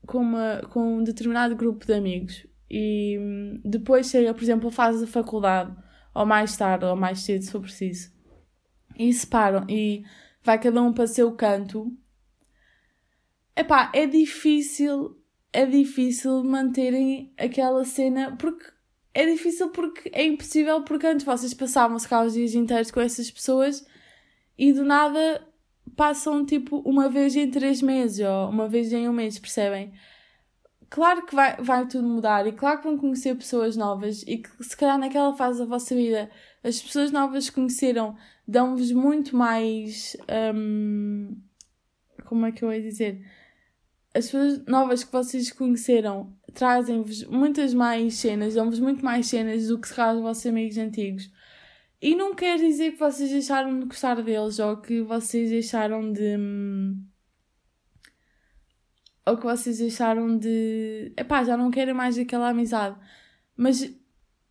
com, 0.06 0.18
uma, 0.18 0.62
com 0.70 0.98
um 0.98 1.04
determinado 1.04 1.54
grupo 1.54 1.84
de 1.84 1.92
amigos 1.92 2.46
e 2.70 3.60
depois 3.62 4.08
chega, 4.08 4.32
por 4.32 4.42
exemplo, 4.42 4.68
a 4.68 4.72
fase 4.72 5.04
da 5.04 5.06
faculdade, 5.06 5.76
ou 6.14 6.24
mais 6.24 6.56
tarde, 6.56 6.86
ou 6.86 6.96
mais 6.96 7.20
cedo, 7.20 7.42
se 7.42 7.52
for 7.52 7.60
preciso, 7.60 8.10
e 8.98 9.12
separam 9.12 9.66
e 9.68 10.02
vai 10.42 10.58
cada 10.58 10.80
um 10.80 10.92
para 10.92 11.06
seu 11.06 11.32
canto, 11.32 11.92
epá, 13.56 13.90
é 13.94 14.06
difícil, 14.06 15.16
é 15.52 15.66
difícil 15.66 16.42
manterem 16.44 17.32
aquela 17.38 17.84
cena, 17.84 18.36
porque 18.36 18.64
é 19.12 19.26
difícil 19.26 19.70
porque 19.70 20.10
é 20.12 20.24
impossível, 20.24 20.82
porque 20.82 21.06
antes 21.06 21.24
vocês 21.24 21.54
passavam 21.54 21.98
se 21.98 22.12
os 22.12 22.32
dias 22.32 22.54
inteiros 22.54 22.90
com 22.90 23.00
essas 23.00 23.30
pessoas 23.30 23.86
e 24.58 24.72
do 24.72 24.84
nada 24.84 25.46
passam 25.96 26.44
tipo 26.44 26.78
uma 26.78 27.08
vez 27.08 27.36
em 27.36 27.50
três 27.50 27.80
meses 27.80 28.26
ou 28.26 28.50
uma 28.50 28.68
vez 28.68 28.92
em 28.92 29.08
um 29.08 29.12
mês, 29.12 29.38
percebem? 29.38 29.92
Claro 30.90 31.24
que 31.26 31.34
vai, 31.34 31.56
vai 31.56 31.86
tudo 31.86 32.06
mudar 32.06 32.46
e 32.46 32.52
claro 32.52 32.78
que 32.78 32.88
vão 32.88 32.98
conhecer 32.98 33.34
pessoas 33.36 33.76
novas 33.76 34.22
e 34.26 34.38
que 34.38 34.64
se 34.64 34.76
calhar 34.76 34.98
naquela 34.98 35.34
fase 35.34 35.60
da 35.60 35.64
vossa 35.64 35.94
vida 35.94 36.30
as 36.62 36.80
pessoas 36.80 37.10
novas 37.10 37.48
que 37.48 37.54
conheceram 37.56 38.16
dão-vos 38.46 38.92
muito 38.92 39.36
mais. 39.36 40.16
Hum, 40.54 41.36
como 42.24 42.46
é 42.46 42.52
que 42.52 42.64
eu 42.64 42.72
ia 42.72 42.82
dizer? 42.82 43.24
As 44.14 44.26
pessoas 44.26 44.64
novas 44.66 45.02
que 45.02 45.12
vocês 45.12 45.50
conheceram 45.50 46.32
trazem-vos 46.54 47.24
muitas 47.24 47.74
mais 47.74 48.14
cenas, 48.14 48.54
dão-vos 48.54 48.78
muito 48.78 49.04
mais 49.04 49.26
cenas 49.26 49.66
do 49.66 49.78
que 49.78 49.88
se 49.88 49.94
calhar 49.94 50.14
os 50.14 50.22
vossos 50.22 50.46
amigos 50.46 50.78
antigos. 50.78 51.30
E 52.00 52.14
não 52.14 52.34
quer 52.34 52.58
dizer 52.58 52.92
que 52.92 52.98
vocês 52.98 53.30
deixaram 53.30 53.80
de 53.80 53.86
gostar 53.86 54.22
deles 54.22 54.58
ou 54.60 54.76
que 54.76 55.02
vocês 55.02 55.50
deixaram 55.50 56.12
de. 56.12 56.36
Ou 59.26 59.36
que 59.36 59.44
vocês 59.44 59.78
deixaram 59.78 60.38
de. 60.38 61.12
Epá, 61.16 61.42
já 61.42 61.56
não 61.56 61.70
querem 61.70 61.94
mais 61.94 62.16
aquela 62.16 62.50
amizade. 62.50 62.96
Mas 63.56 63.90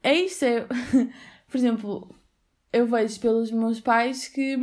é 0.01 0.13
isso, 0.15 0.43
é. 0.43 0.67
Por 1.47 1.57
exemplo, 1.57 2.15
eu 2.73 2.87
vejo 2.87 3.19
pelos 3.19 3.51
meus 3.51 3.79
pais 3.79 4.27
que, 4.27 4.57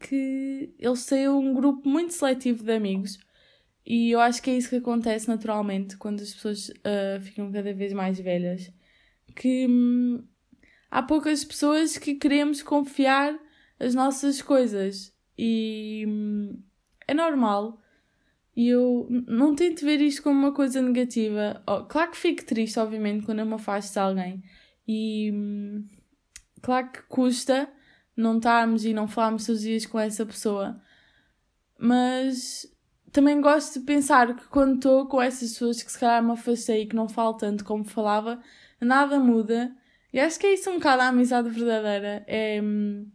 que 0.00 0.74
eles 0.78 1.04
têm 1.04 1.28
um 1.28 1.52
grupo 1.52 1.86
muito 1.88 2.14
seletivo 2.14 2.62
de 2.62 2.72
amigos 2.72 3.18
E 3.84 4.10
eu 4.10 4.20
acho 4.20 4.40
que 4.42 4.50
é 4.50 4.56
isso 4.56 4.68
que 4.68 4.76
acontece 4.76 5.28
naturalmente 5.28 5.96
quando 5.96 6.20
as 6.20 6.32
pessoas 6.32 6.68
uh, 6.68 7.20
ficam 7.20 7.50
cada 7.50 7.72
vez 7.74 7.92
mais 7.92 8.18
velhas. 8.18 8.72
Que 9.34 9.66
hum, 9.68 10.24
há 10.90 11.02
poucas 11.02 11.44
pessoas 11.44 11.98
que 11.98 12.14
queremos 12.14 12.62
confiar 12.62 13.38
as 13.78 13.94
nossas 13.94 14.40
coisas. 14.40 15.12
E 15.36 16.04
hum, 16.06 16.62
é 17.08 17.14
normal. 17.14 17.80
E 18.54 18.68
eu 18.68 19.08
não 19.26 19.54
tento 19.54 19.84
ver 19.84 20.00
isto 20.00 20.22
como 20.22 20.38
uma 20.38 20.52
coisa 20.52 20.80
negativa. 20.80 21.62
Oh, 21.66 21.84
claro 21.84 22.10
que 22.10 22.18
fico 22.18 22.44
triste, 22.44 22.78
obviamente, 22.78 23.24
quando 23.24 23.40
eu 23.40 23.46
me 23.46 23.54
afasto 23.54 23.92
de 23.92 23.98
alguém. 23.98 24.42
E 24.86 25.30
hum, 25.32 25.86
claro 26.60 26.92
que 26.92 27.02
custa 27.02 27.68
não 28.16 28.36
estarmos 28.36 28.84
e 28.84 28.92
não 28.92 29.08
falarmos 29.08 29.46
todos 29.46 29.60
os 29.60 29.66
dias 29.66 29.86
com 29.86 29.98
essa 29.98 30.24
pessoa. 30.24 30.80
Mas 31.78 32.71
também 33.12 33.40
gosto 33.40 33.78
de 33.78 33.84
pensar 33.84 34.34
que 34.34 34.48
quando 34.48 34.76
estou 34.76 35.06
com 35.06 35.20
essas 35.20 35.52
pessoas 35.52 35.82
que 35.82 35.92
se 35.92 35.98
calhar 35.98 36.22
me 36.22 36.32
afastei 36.32 36.82
e 36.82 36.86
que 36.86 36.96
não 36.96 37.08
falo 37.08 37.34
tanto 37.34 37.64
como 37.64 37.84
falava, 37.84 38.40
nada 38.80 39.18
muda. 39.18 39.76
E 40.12 40.18
acho 40.18 40.38
que 40.38 40.46
é 40.46 40.54
isso 40.54 40.70
um 40.70 40.74
bocado 40.74 41.02
a 41.02 41.08
amizade 41.08 41.50
verdadeira. 41.50 42.24
É. 42.26 42.60
Hum, 42.62 43.10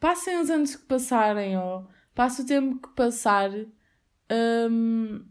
passem 0.00 0.38
os 0.40 0.50
anos 0.50 0.74
que 0.76 0.84
passarem, 0.86 1.56
ou 1.56 1.88
passa 2.14 2.42
o 2.42 2.46
tempo 2.46 2.76
que 2.86 2.94
passar, 2.94 3.50
um, 4.70 5.24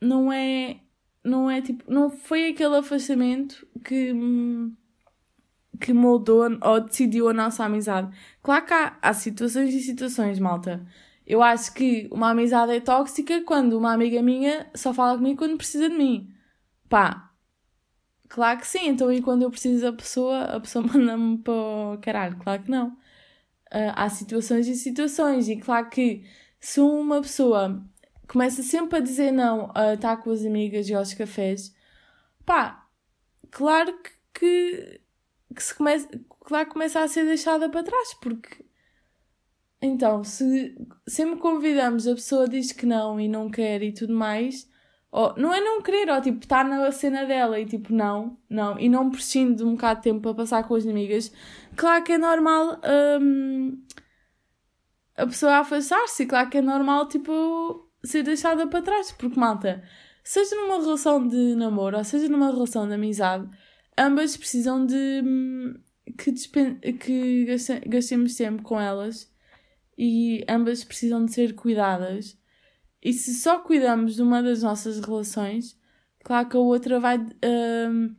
não 0.00 0.32
é. 0.32 0.80
Não 1.24 1.50
é 1.50 1.60
tipo. 1.60 1.84
Não 1.92 2.10
foi 2.10 2.48
aquele 2.48 2.76
afastamento 2.76 3.66
que. 3.84 4.12
que 5.80 5.92
moldou 5.92 6.44
ou 6.62 6.80
decidiu 6.80 7.28
a 7.28 7.32
nossa 7.32 7.64
amizade. 7.64 8.16
Claro 8.42 8.64
que 8.64 8.72
há, 8.72 8.96
há 9.02 9.12
situações 9.12 9.74
e 9.74 9.80
situações, 9.80 10.38
malta. 10.38 10.86
Eu 11.26 11.42
acho 11.42 11.74
que 11.74 12.08
uma 12.12 12.30
amizade 12.30 12.72
é 12.72 12.80
tóxica 12.80 13.42
quando 13.42 13.76
uma 13.76 13.92
amiga 13.92 14.22
minha 14.22 14.70
só 14.74 14.94
fala 14.94 15.16
comigo 15.16 15.38
quando 15.38 15.56
precisa 15.56 15.88
de 15.88 15.96
mim. 15.96 16.32
Pá, 16.88 17.32
claro 18.28 18.60
que 18.60 18.66
sim. 18.66 18.88
Então, 18.88 19.12
e 19.12 19.20
quando 19.20 19.42
eu 19.42 19.50
preciso 19.50 19.82
da 19.82 19.92
pessoa, 19.92 20.42
a 20.44 20.60
pessoa 20.60 20.86
manda-me 20.86 21.38
para 21.38 21.52
o 21.52 21.98
caralho? 22.00 22.36
Claro 22.38 22.62
que 22.62 22.70
não. 22.70 22.90
Uh, 23.72 23.92
há 23.96 24.08
situações 24.08 24.68
e 24.68 24.76
situações. 24.76 25.48
E 25.48 25.56
claro 25.56 25.90
que 25.90 26.24
se 26.60 26.80
uma 26.80 27.20
pessoa 27.20 27.84
começa 28.28 28.62
sempre 28.62 28.98
a 28.98 29.00
dizer 29.00 29.32
não 29.32 29.70
a 29.74 29.94
estar 29.94 30.16
com 30.18 30.30
as 30.30 30.44
amigas 30.44 30.88
e 30.88 30.94
aos 30.94 31.14
cafés, 31.14 31.74
pá, 32.44 32.86
claro 33.50 33.92
que, 34.02 34.10
que, 34.34 35.00
que 35.54 35.62
se 35.62 35.74
começa, 35.74 36.08
claro 36.40 36.66
que 36.66 36.72
começa 36.72 37.00
a 37.00 37.08
ser 37.08 37.24
deixada 37.24 37.68
para 37.68 37.82
trás, 37.84 38.14
porque 38.14 38.65
então, 39.86 40.24
se 40.24 40.76
sempre 41.06 41.38
convidamos, 41.40 42.06
a 42.06 42.14
pessoa 42.14 42.48
diz 42.48 42.72
que 42.72 42.86
não 42.86 43.20
e 43.20 43.28
não 43.28 43.50
quer 43.50 43.82
e 43.82 43.92
tudo 43.92 44.14
mais, 44.14 44.68
ou, 45.10 45.34
não 45.36 45.52
é 45.54 45.60
não 45.60 45.80
querer, 45.82 46.10
ou 46.10 46.20
tipo, 46.20 46.40
estar 46.40 46.64
na 46.64 46.90
cena 46.92 47.24
dela 47.24 47.58
e 47.58 47.64
tipo, 47.66 47.92
não, 47.92 48.38
não, 48.50 48.78
e 48.78 48.88
não 48.88 49.10
prescindo 49.10 49.56
de 49.56 49.64
um 49.64 49.72
bocado 49.72 50.00
de 50.00 50.04
tempo 50.04 50.20
para 50.20 50.34
passar 50.34 50.64
com 50.64 50.74
as 50.74 50.86
amigas, 50.86 51.32
claro 51.76 52.04
que 52.04 52.12
é 52.12 52.18
normal 52.18 52.80
hum, 53.20 53.82
a 55.16 55.26
pessoa 55.26 55.58
afastar-se, 55.58 56.26
claro 56.26 56.50
que 56.50 56.58
é 56.58 56.62
normal, 56.62 57.08
tipo, 57.08 57.88
ser 58.04 58.22
deixada 58.22 58.66
para 58.66 58.82
trás, 58.82 59.12
porque 59.12 59.38
malta, 59.38 59.82
seja 60.22 60.54
numa 60.56 60.76
relação 60.76 61.26
de 61.26 61.54
namoro 61.54 61.96
ou 61.96 62.04
seja 62.04 62.28
numa 62.28 62.50
relação 62.50 62.86
de 62.86 62.94
amizade, 62.94 63.48
ambas 63.98 64.36
precisam 64.36 64.84
de 64.84 65.22
hum, 65.24 65.74
que, 66.18 66.32
que 66.92 67.46
gastemos 67.86 68.34
tempo 68.34 68.62
com 68.62 68.80
elas 68.80 69.34
e 69.96 70.44
ambas 70.48 70.84
precisam 70.84 71.24
de 71.24 71.32
ser 71.32 71.54
cuidadas. 71.54 72.38
E 73.02 73.12
se 73.12 73.34
só 73.34 73.60
cuidamos 73.60 74.16
de 74.16 74.22
uma 74.22 74.42
das 74.42 74.62
nossas 74.62 75.00
relações, 75.00 75.78
claro 76.24 76.48
que 76.48 76.56
a 76.56 76.60
outra 76.60 76.98
vai, 76.98 77.18
uh, 77.18 78.16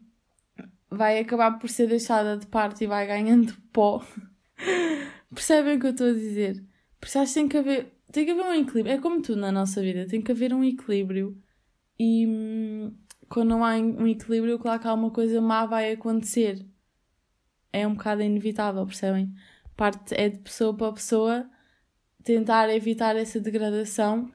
vai 0.89 1.19
acabar 1.19 1.59
por 1.59 1.69
ser 1.69 1.87
deixada 1.87 2.37
de 2.37 2.47
parte 2.47 2.83
e 2.83 2.87
vai 2.87 3.05
ganhando 3.05 3.53
pó. 3.71 4.05
Percebem 5.33 5.77
o 5.77 5.79
que 5.79 5.87
eu 5.87 5.91
estou 5.91 6.09
a 6.09 6.13
dizer? 6.13 6.63
Por 6.99 7.07
isso 7.07 7.19
acho 7.19 7.33
que 7.33 7.39
tem 7.39 7.47
que 7.49 7.57
haver, 7.57 7.93
tem 8.11 8.25
que 8.25 8.31
haver 8.31 8.45
um 8.45 8.53
equilíbrio. 8.53 8.95
É 8.95 8.97
como 8.97 9.21
tudo 9.21 9.41
na 9.41 9.51
nossa 9.51 9.81
vida, 9.81 10.07
tem 10.07 10.21
que 10.21 10.31
haver 10.31 10.53
um 10.53 10.63
equilíbrio. 10.63 11.37
E 11.99 12.25
hum, 12.25 12.95
quando 13.29 13.49
não 13.49 13.65
há 13.65 13.75
um 13.75 14.07
equilíbrio, 14.07 14.57
claro 14.57 14.79
que 14.79 14.87
alguma 14.87 15.11
coisa 15.11 15.41
má 15.41 15.65
vai 15.65 15.91
acontecer. 15.91 16.65
É 17.71 17.85
um 17.85 17.93
bocado 17.93 18.21
inevitável, 18.21 18.85
percebem? 18.85 19.33
Parte 19.75 20.15
é 20.15 20.29
de 20.29 20.39
pessoa 20.39 20.75
para 20.75 20.93
pessoa 20.93 21.49
tentar 22.27 22.69
evitar 22.75 23.15
essa 23.15 23.39
degradação 23.39 24.29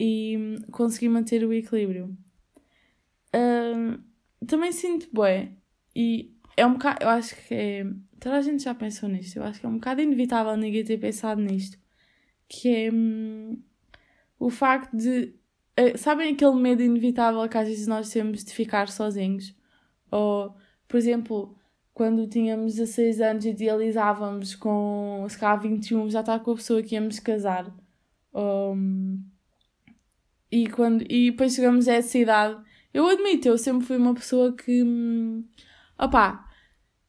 e 0.00 0.58
conseguir 0.72 1.10
manter 1.10 1.44
o 1.44 1.52
equilíbrio. 1.52 2.16
Uh, 3.36 4.02
também 4.46 4.72
sinto 4.72 5.08
bué, 5.12 5.52
e 5.94 6.34
é 6.56 6.64
um 6.64 6.72
bocado, 6.72 7.02
eu 7.02 7.08
acho 7.10 7.36
que 7.36 7.54
é, 7.54 7.84
toda 8.18 8.36
a 8.36 8.40
gente 8.40 8.62
já 8.62 8.74
pensou 8.74 9.10
nisto, 9.10 9.36
eu 9.36 9.44
acho 9.44 9.60
que 9.60 9.66
é 9.66 9.68
um 9.68 9.74
bocado 9.74 10.00
inevitável 10.00 10.56
ninguém 10.56 10.82
ter 10.82 10.96
pensado 10.96 11.42
nisto, 11.42 11.78
que 12.48 12.74
é 12.74 12.90
hum, 12.90 13.62
o 14.38 14.48
facto 14.48 14.96
de, 14.96 15.34
uh, 15.78 15.98
sabem 15.98 16.32
aquele 16.32 16.56
medo 16.56 16.82
inevitável 16.82 17.46
que 17.46 17.58
às 17.58 17.68
vezes 17.68 17.86
nós 17.86 18.10
temos 18.10 18.42
de 18.42 18.54
ficar 18.54 18.88
sozinhos? 18.88 19.54
Ou, 20.10 20.56
por 20.88 20.96
exemplo, 20.96 21.57
quando 21.98 22.28
tínhamos 22.28 22.76
16 22.76 23.20
anos 23.20 23.44
idealizávamos 23.44 24.54
com, 24.54 25.26
se 25.28 25.36
calhar 25.36 25.60
21, 25.60 26.08
já 26.08 26.20
está 26.20 26.38
com 26.38 26.52
a 26.52 26.54
pessoa 26.54 26.80
que 26.80 26.94
íamos 26.94 27.18
casar. 27.18 27.74
Um, 28.32 29.20
e, 30.48 30.68
quando, 30.68 31.02
e 31.10 31.32
depois 31.32 31.56
chegamos 31.56 31.88
a 31.88 31.94
essa 31.94 32.16
idade. 32.16 32.62
Eu 32.94 33.08
admito, 33.08 33.48
eu 33.48 33.58
sempre 33.58 33.84
fui 33.84 33.96
uma 33.96 34.14
pessoa 34.14 34.54
que. 34.54 34.80
Hum, 34.80 35.44
opá, 35.98 36.48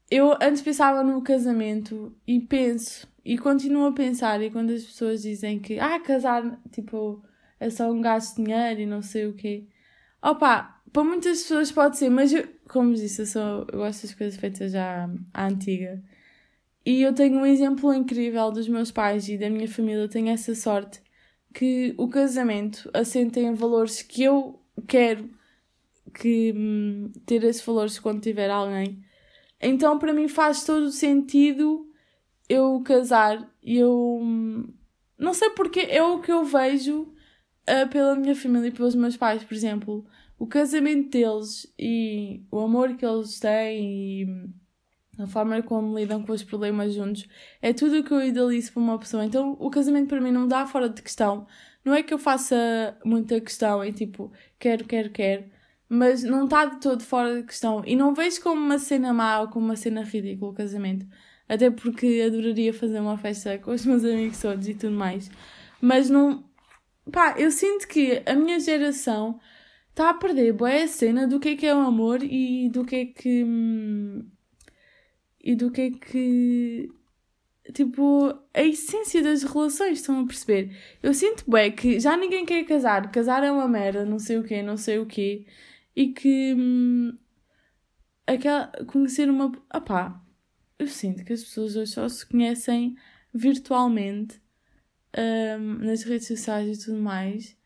eu 0.10 0.36
antes 0.42 0.64
pensava 0.64 1.04
no 1.04 1.22
casamento 1.22 2.18
e 2.26 2.40
penso, 2.40 3.08
e 3.24 3.38
continuo 3.38 3.86
a 3.86 3.94
pensar, 3.94 4.42
e 4.42 4.50
quando 4.50 4.72
as 4.72 4.84
pessoas 4.84 5.22
dizem 5.22 5.60
que, 5.60 5.80
ah, 5.80 6.00
casar, 6.00 6.60
tipo, 6.72 7.24
é 7.60 7.70
só 7.70 7.92
um 7.92 8.02
gasto 8.02 8.38
de 8.38 8.46
dinheiro 8.46 8.82
e 8.82 8.86
não 8.88 9.04
sei 9.04 9.28
o 9.28 9.36
quê. 9.36 9.68
Opá, 10.20 10.79
para 10.92 11.04
muitas 11.04 11.42
pessoas 11.42 11.72
pode 11.72 11.98
ser, 11.98 12.10
mas 12.10 12.34
eu, 12.34 12.48
como 12.68 12.94
disse, 12.94 13.22
eu, 13.22 13.26
sou, 13.26 13.68
eu 13.72 13.80
gosto 13.80 14.04
das 14.04 14.16
coisas 14.16 14.40
feitas 14.40 14.72
já 14.72 15.10
à 15.34 15.48
antiga. 15.48 16.02
E 16.86 17.02
eu 17.02 17.14
tenho 17.14 17.40
um 17.40 17.46
exemplo 17.46 17.94
incrível 17.94 18.52
dos 18.52 18.68
meus 18.68 18.92
pais 18.92 19.28
e 19.30 19.38
da 19.38 19.50
minha 19.50 19.68
família. 19.68 20.08
Tenho 20.08 20.30
essa 20.30 20.56
sorte 20.56 21.02
que 21.54 21.94
o 21.98 22.08
casamento 22.08 22.90
assenta 22.94 23.40
em 23.40 23.54
valores 23.54 24.02
que 24.02 24.24
eu 24.24 24.60
quero 24.88 25.30
que 26.14 26.54
hum, 26.56 27.12
ter 27.26 27.44
esses 27.44 27.64
valores 27.64 28.00
quando 28.00 28.22
tiver 28.22 28.50
alguém. 28.50 29.04
Então, 29.62 30.00
para 30.00 30.14
mim, 30.14 30.28
faz 30.28 30.64
todo 30.64 30.86
o 30.86 30.92
sentido 30.92 31.88
eu 32.48 32.82
casar. 32.82 33.48
E 33.62 33.78
eu. 33.78 34.20
Hum, 34.22 34.74
não 35.18 35.34
sei 35.34 35.50
porque 35.52 35.82
é 35.82 36.02
o 36.02 36.20
que 36.22 36.32
eu 36.32 36.46
vejo 36.46 37.02
uh, 37.02 37.90
pela 37.92 38.16
minha 38.16 38.36
família 38.36 38.70
e 38.70 38.72
pelos 38.72 38.96
meus 38.96 39.18
pais, 39.18 39.44
por 39.44 39.54
exemplo 39.54 40.06
o 40.40 40.48
casamento 40.48 41.10
deles 41.10 41.72
e 41.78 42.42
o 42.50 42.60
amor 42.60 42.96
que 42.96 43.06
eles 43.06 43.40
têm 43.40 44.22
e 44.22 44.50
a 45.22 45.28
forma 45.28 45.62
como 45.62 46.00
lidam 46.00 46.24
com 46.24 46.32
os 46.32 46.44
problemas 46.44 46.94
juntos 46.94 47.28
é 47.62 47.74
tudo 47.74 48.00
o 48.00 48.04
que 48.04 48.14
eu 48.14 48.22
idealizo 48.22 48.72
para 48.72 48.82
uma 48.82 48.98
pessoa. 48.98 49.26
Então 49.26 49.58
o 49.60 49.70
casamento 49.70 50.08
para 50.08 50.22
mim 50.22 50.32
não 50.32 50.48
dá 50.48 50.66
fora 50.66 50.88
de 50.88 51.02
questão. 51.02 51.46
Não 51.84 51.94
é 51.94 52.02
que 52.02 52.14
eu 52.14 52.18
faça 52.18 52.98
muita 53.04 53.40
questão 53.42 53.84
e 53.84 53.92
tipo, 53.92 54.32
quero, 54.58 54.86
quero, 54.86 55.10
quero, 55.10 55.44
mas 55.90 56.24
não 56.24 56.46
está 56.46 56.66
de 56.66 56.80
todo 56.80 57.04
fora 57.04 57.36
de 57.36 57.44
questão. 57.44 57.84
E 57.86 57.96
não 57.96 58.14
vejo 58.14 58.42
como 58.42 58.62
uma 58.62 58.80
cena 58.80 59.14
má 59.14 59.42
ou 59.42 59.50
como 59.50 59.66
uma 59.66 59.76
cena 59.76 60.04
ridícula 60.04 60.52
o 60.52 60.56
casamento. 60.56 61.06
Até 61.50 61.70
porque 61.70 62.24
adoraria 62.26 62.74
fazer 62.74 63.02
uma 63.02 63.18
festa 63.18 63.58
com 63.58 63.72
os 63.72 63.86
meus 63.86 64.06
amigos 64.06 64.40
todos 64.40 64.68
e 64.70 64.74
tudo 64.74 64.94
mais. 64.94 65.30
Mas 65.82 66.10
não. 66.10 66.46
Pá, 67.12 67.36
eu 67.38 67.52
sinto 67.52 67.88
que 67.88 68.22
a 68.26 68.36
minha 68.36 68.60
geração 68.60 69.40
está 70.00 70.12
a 70.12 70.14
perder 70.14 70.54
boa 70.54 70.72
a 70.72 70.88
cena 70.88 71.28
do 71.28 71.42
que 71.42 71.50
é 71.50 71.56
que 71.58 71.66
é 71.66 71.76
o 71.76 71.80
amor 71.80 72.24
e 72.24 72.70
do 72.70 72.86
que 72.86 72.96
é 72.96 73.06
que. 73.06 73.44
Hum, 73.44 74.26
e 75.44 75.56
do 75.56 75.72
que 75.72 75.82
é 75.82 75.92
que. 75.92 76.90
Tipo, 77.74 78.34
a 78.54 78.64
essência 78.64 79.22
das 79.22 79.44
relações, 79.44 80.00
estão 80.00 80.22
a 80.22 80.26
perceber? 80.26 80.76
Eu 81.04 81.14
sinto 81.14 81.50
bem 81.52 81.72
que 81.72 82.00
já 82.00 82.18
ninguém 82.18 82.46
quer 82.46 82.64
casar, 82.66 83.12
casar 83.12 83.44
é 83.44 83.52
uma 83.52 83.68
merda, 83.68 84.06
não 84.06 84.20
sei 84.20 84.38
o 84.38 84.44
quê, 84.44 84.64
não 84.64 84.78
sei 84.78 85.00
o 85.00 85.06
quê, 85.06 85.46
e 85.96 86.08
que. 86.14 86.54
Hum, 86.56 87.18
aquela, 88.26 88.68
conhecer 88.88 89.30
uma. 89.30 89.52
Opá, 89.76 90.22
eu 90.80 90.88
sinto 90.88 91.26
que 91.26 91.34
as 91.34 91.44
pessoas 91.44 91.76
hoje 91.76 91.92
só 91.92 92.08
se 92.08 92.26
conhecem 92.26 92.96
virtualmente 93.34 94.42
um, 95.60 95.86
nas 95.86 96.04
redes 96.04 96.28
sociais 96.28 96.80
e 96.80 96.86
tudo 96.86 97.02
mais 97.02 97.59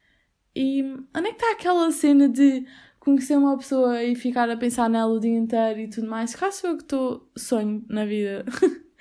e 0.55 0.83
onde 1.15 1.27
é 1.27 1.33
que 1.33 1.43
está 1.43 1.51
aquela 1.51 1.91
cena 1.91 2.29
de 2.29 2.65
conhecer 2.99 3.37
uma 3.37 3.57
pessoa 3.57 4.03
e 4.03 4.15
ficar 4.15 4.49
a 4.49 4.57
pensar 4.57 4.89
nela 4.89 5.11
o 5.11 5.19
dia 5.19 5.37
inteiro 5.37 5.79
e 5.81 5.89
tudo 5.89 6.07
mais? 6.07 6.35
Caso 6.35 6.67
eu 6.67 6.77
que 6.77 6.83
estou 6.83 7.29
sonho 7.35 7.83
na 7.89 8.05
vida. 8.05 8.45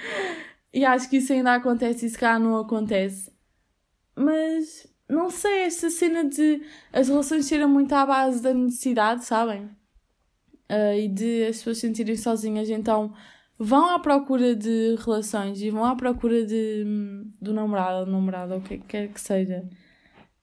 e 0.72 0.84
acho 0.84 1.08
que 1.08 1.18
isso 1.18 1.32
ainda 1.32 1.54
acontece 1.54 2.06
e 2.06 2.10
se 2.10 2.18
calhar 2.18 2.40
não 2.40 2.56
acontece. 2.56 3.30
Mas 4.16 4.86
não 5.08 5.30
sei, 5.30 5.62
esta 5.64 5.90
cena 5.90 6.24
de 6.24 6.62
as 6.92 7.08
relações 7.08 7.46
serem 7.46 7.66
muito 7.66 7.92
à 7.92 8.06
base 8.06 8.42
da 8.42 8.54
necessidade, 8.54 9.24
sabem? 9.24 9.64
Uh, 10.70 10.96
e 10.98 11.08
de 11.08 11.44
as 11.44 11.58
pessoas 11.58 11.78
se 11.78 11.86
sentirem 11.86 12.16
sozinhas, 12.16 12.70
então 12.70 13.12
vão 13.58 13.90
à 13.90 13.98
procura 13.98 14.56
de 14.56 14.96
relações 15.04 15.60
e 15.60 15.70
vão 15.70 15.84
à 15.84 15.94
procura 15.94 16.46
de, 16.46 16.84
do 17.40 17.52
namorado 17.52 18.00
ou 18.00 18.06
namorada, 18.06 18.54
ou 18.54 18.60
o 18.60 18.62
que 18.62 18.78
quer 18.78 19.08
que 19.08 19.20
seja. 19.20 19.68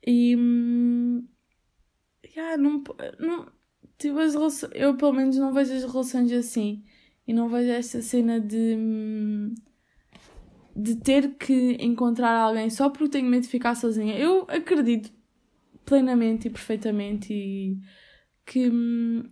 E. 0.05 0.35
Hum, 0.35 1.27
yeah, 2.35 2.57
não, 2.57 2.83
não, 3.19 3.47
tipo, 3.97 4.19
as 4.19 4.33
relações, 4.33 4.71
eu 4.75 4.95
pelo 4.95 5.13
menos 5.13 5.37
não 5.37 5.53
vejo 5.53 5.73
as 5.73 5.83
relações 5.83 6.31
assim. 6.31 6.83
E 7.27 7.33
não 7.33 7.49
vejo 7.49 7.71
esta 7.71 8.01
cena 8.01 8.39
de. 8.39 8.75
Hum, 8.77 9.53
de 10.75 10.95
ter 10.95 11.35
que 11.35 11.77
encontrar 11.81 12.31
alguém 12.31 12.69
só 12.69 12.89
porque 12.89 13.09
tenho 13.09 13.29
medo 13.29 13.43
de 13.43 13.49
ficar 13.49 13.75
sozinha. 13.75 14.17
Eu 14.17 14.45
acredito 14.47 15.11
plenamente 15.85 16.47
e 16.47 16.51
perfeitamente 16.51 17.33
e 17.33 17.77
que 18.45 18.69
hum, 18.69 19.23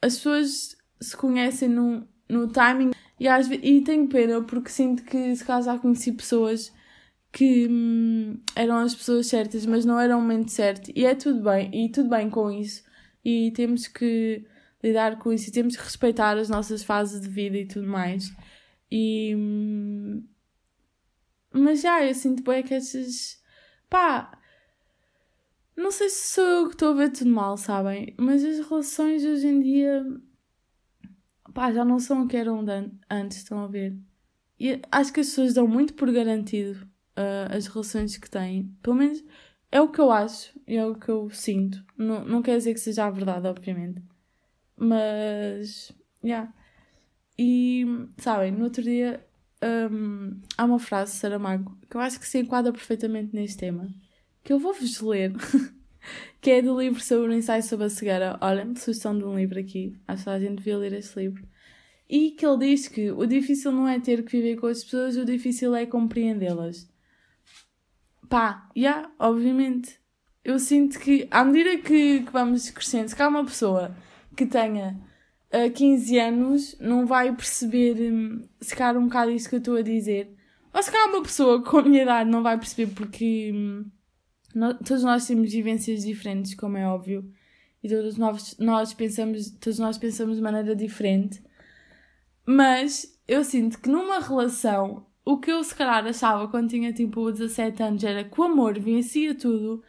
as 0.00 0.16
pessoas 0.16 0.76
se 1.00 1.16
conhecem 1.16 1.68
no, 1.68 2.06
no 2.28 2.46
timing 2.48 2.90
e, 3.18 3.26
às, 3.26 3.50
e 3.50 3.80
tenho 3.80 4.08
pena 4.08 4.42
porque 4.42 4.68
sinto 4.68 5.02
que 5.04 5.34
se 5.34 5.44
calhar 5.44 5.62
já 5.62 5.78
conheci 5.78 6.12
pessoas 6.12 6.72
que 7.32 7.66
hum, 7.68 8.38
eram 8.54 8.78
as 8.78 8.94
pessoas 8.94 9.26
certas, 9.26 9.64
mas 9.66 9.84
não 9.84 9.98
era 9.98 10.16
o 10.16 10.20
momento 10.20 10.50
certo. 10.50 10.92
E 10.94 11.06
é 11.06 11.14
tudo 11.14 11.42
bem, 11.42 11.70
e 11.72 11.90
tudo 11.90 12.10
bem 12.10 12.28
com 12.30 12.50
isso. 12.50 12.84
E 13.24 13.50
temos 13.52 13.88
que 13.88 14.44
lidar 14.82 15.18
com 15.18 15.32
isso 15.32 15.48
e 15.48 15.52
temos 15.52 15.76
que 15.76 15.82
respeitar 15.82 16.36
as 16.36 16.48
nossas 16.50 16.82
fases 16.84 17.20
de 17.20 17.28
vida 17.28 17.56
e 17.56 17.66
tudo 17.66 17.86
mais. 17.88 18.30
E. 18.90 19.34
Hum, 19.36 20.24
mas 21.54 21.82
já, 21.82 22.04
eu 22.04 22.14
sinto 22.14 22.42
bem 22.42 22.62
que 22.62 22.74
estas. 22.74 23.42
pá. 23.88 24.38
Não 25.76 25.90
sei 25.90 26.08
se 26.10 26.34
sou 26.34 26.44
eu 26.44 26.66
que 26.68 26.74
estou 26.74 26.90
a 26.92 26.94
ver 26.94 27.10
tudo 27.10 27.30
mal, 27.30 27.56
sabem? 27.56 28.14
Mas 28.18 28.44
as 28.44 28.66
relações 28.68 29.24
hoje 29.24 29.46
em 29.46 29.60
dia. 29.60 30.04
pá, 31.54 31.72
já 31.72 31.84
não 31.84 31.98
são 31.98 32.24
o 32.24 32.28
que 32.28 32.36
eram 32.36 32.64
antes, 33.10 33.38
estão 33.38 33.58
a 33.64 33.68
ver? 33.68 33.96
E 34.60 34.80
acho 34.92 35.12
que 35.12 35.20
as 35.20 35.28
pessoas 35.28 35.54
dão 35.54 35.66
muito 35.66 35.94
por 35.94 36.12
garantido 36.12 36.91
uh, 37.16 37.54
as 37.54 37.66
relações 37.66 38.16
que 38.16 38.30
têm. 38.30 38.74
Pelo 38.82 38.96
menos 38.96 39.22
é 39.70 39.80
o 39.80 39.88
que 39.88 40.00
eu 40.00 40.10
acho 40.10 40.52
e 40.66 40.76
é 40.76 40.86
o 40.86 40.94
que 40.94 41.08
eu 41.08 41.30
sinto. 41.30 41.82
Não, 41.96 42.24
não 42.24 42.42
quer 42.42 42.56
dizer 42.56 42.74
que 42.74 42.80
seja 42.80 43.06
a 43.06 43.10
verdade, 43.10 43.46
obviamente. 43.46 44.02
Mas. 44.76 45.92
Yeah. 46.24 46.52
E, 47.38 47.86
sabem, 48.18 48.52
no 48.52 48.64
outro 48.64 48.82
dia 48.82 49.24
um, 49.62 50.40
há 50.56 50.64
uma 50.64 50.78
frase 50.78 51.12
de 51.12 51.18
Saramago 51.18 51.78
que 51.88 51.96
eu 51.96 52.00
acho 52.00 52.18
que 52.18 52.26
se 52.26 52.38
enquadra 52.38 52.72
perfeitamente 52.72 53.34
neste 53.34 53.58
tema, 53.58 53.88
que 54.42 54.52
eu 54.52 54.58
vou-vos 54.58 55.00
ler, 55.00 55.32
que 56.40 56.50
é 56.50 56.62
do 56.62 56.78
livro 56.78 57.00
sobre 57.00 57.28
o 57.28 57.32
ensaio 57.32 57.62
sobre 57.62 57.86
a 57.86 57.90
cegueira. 57.90 58.38
Olhem, 58.40 58.74
sugestão 58.74 59.16
de 59.16 59.24
um 59.24 59.36
livro 59.36 59.58
aqui, 59.58 59.96
acho 60.06 60.24
que 60.24 60.30
a 60.30 60.38
gente 60.38 60.56
devia 60.56 60.78
ler 60.78 60.92
este 60.92 61.18
livro. 61.18 61.46
E 62.08 62.32
que 62.32 62.44
ele 62.44 62.58
diz 62.58 62.88
que 62.88 63.10
o 63.10 63.24
difícil 63.24 63.72
não 63.72 63.88
é 63.88 63.98
ter 63.98 64.22
que 64.24 64.32
viver 64.32 64.56
com 64.56 64.66
as 64.66 64.84
pessoas, 64.84 65.16
o 65.16 65.24
difícil 65.24 65.74
é 65.74 65.86
compreendê-las. 65.86 66.91
Pá, 68.32 68.66
já, 68.74 68.80
yeah, 68.80 69.10
obviamente. 69.18 70.00
Eu 70.42 70.58
sinto 70.58 70.98
que, 70.98 71.28
à 71.30 71.44
medida 71.44 71.76
que, 71.82 72.20
que 72.20 72.32
vamos 72.32 72.70
crescendo, 72.70 73.06
se 73.08 73.14
cá 73.14 73.28
uma 73.28 73.44
pessoa 73.44 73.94
que 74.34 74.46
tenha 74.46 74.98
a 75.52 75.68
15 75.68 76.18
anos 76.18 76.76
não 76.80 77.04
vai 77.06 77.36
perceber, 77.36 78.10
hum, 78.10 78.48
se 78.58 78.74
calhar, 78.74 78.96
um 78.96 79.04
bocado 79.04 79.30
isso 79.32 79.50
que 79.50 79.56
eu 79.56 79.58
estou 79.58 79.76
a 79.76 79.82
dizer. 79.82 80.34
Ou 80.72 80.82
se 80.82 80.90
calhar 80.90 81.10
uma 81.10 81.22
pessoa 81.22 81.62
com 81.62 81.76
a 81.76 81.82
minha 81.82 82.04
idade 82.04 82.30
não 82.30 82.42
vai 82.42 82.56
perceber 82.56 82.94
porque 82.94 83.52
hum, 83.54 83.84
todos 84.82 85.04
nós 85.04 85.26
temos 85.26 85.52
vivências 85.52 86.02
diferentes, 86.02 86.54
como 86.54 86.78
é 86.78 86.88
óbvio. 86.88 87.30
E 87.82 87.88
todos 87.90 88.16
nós, 88.16 88.56
nós 88.58 88.94
pensamos, 88.94 89.50
todos 89.60 89.78
nós 89.78 89.98
pensamos 89.98 90.36
de 90.36 90.42
maneira 90.42 90.74
diferente. 90.74 91.44
Mas 92.46 93.14
eu 93.28 93.44
sinto 93.44 93.78
que 93.78 93.90
numa 93.90 94.20
relação, 94.20 95.06
o 95.24 95.38
que 95.38 95.50
eu 95.50 95.62
se 95.62 95.74
calhar 95.74 96.04
achava 96.06 96.48
quando 96.48 96.70
tinha 96.70 96.92
tipo 96.92 97.30
17 97.30 97.82
anos 97.82 98.04
era 98.04 98.24
que 98.24 98.40
o 98.40 98.44
amor 98.44 98.78
vencia 98.78 99.34
tudo 99.34 99.82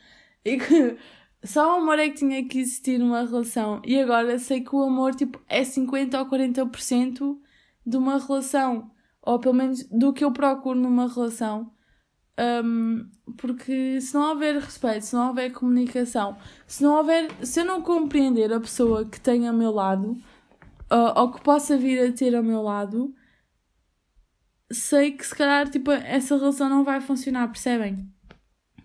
e 0.45 0.57
que 0.57 0.97
só 1.43 1.75
o 1.75 1.81
amor 1.81 1.99
é 1.99 2.09
que 2.09 2.17
tinha 2.17 2.47
que 2.47 2.59
existir 2.59 2.97
numa 2.99 3.21
relação. 3.25 3.81
E 3.85 3.99
agora 3.99 4.37
sei 4.39 4.61
que 4.61 4.75
o 4.75 4.83
amor 4.83 5.15
tipo, 5.15 5.41
é 5.49 5.63
50 5.63 6.19
ou 6.19 6.25
40% 6.27 7.37
de 7.85 7.97
uma 7.97 8.17
relação. 8.17 8.91
Ou 9.21 9.39
pelo 9.39 9.55
menos 9.55 9.83
do 9.85 10.13
que 10.13 10.23
eu 10.23 10.31
procuro 10.31 10.79
numa 10.79 11.07
relação. 11.07 11.71
Um, 12.37 13.09
porque 13.37 14.01
se 14.01 14.13
não 14.15 14.31
houver 14.31 14.55
respeito, 14.55 15.05
se 15.05 15.15
não 15.15 15.27
houver 15.29 15.51
comunicação, 15.51 16.35
se 16.67 16.83
não 16.83 16.97
houver. 16.97 17.29
Se 17.45 17.61
eu 17.61 17.65
não 17.65 17.81
compreender 17.81 18.51
a 18.51 18.59
pessoa 18.59 19.05
que 19.05 19.19
tem 19.19 19.47
ao 19.47 19.53
meu 19.53 19.71
lado, 19.71 20.17
uh, 20.91 21.19
ou 21.19 21.31
que 21.31 21.41
possa 21.41 21.77
vir 21.77 21.99
a 22.03 22.11
ter 22.11 22.35
ao 22.35 22.43
meu 22.43 22.61
lado, 22.61 23.13
sei 24.73 25.11
que 25.11 25.25
se 25.25 25.35
calhar 25.35 25.69
tipo, 25.69 25.91
essa 25.91 26.37
relação 26.37 26.69
não 26.69 26.83
vai 26.83 26.99
funcionar, 27.01 27.47
percebem? 27.47 28.07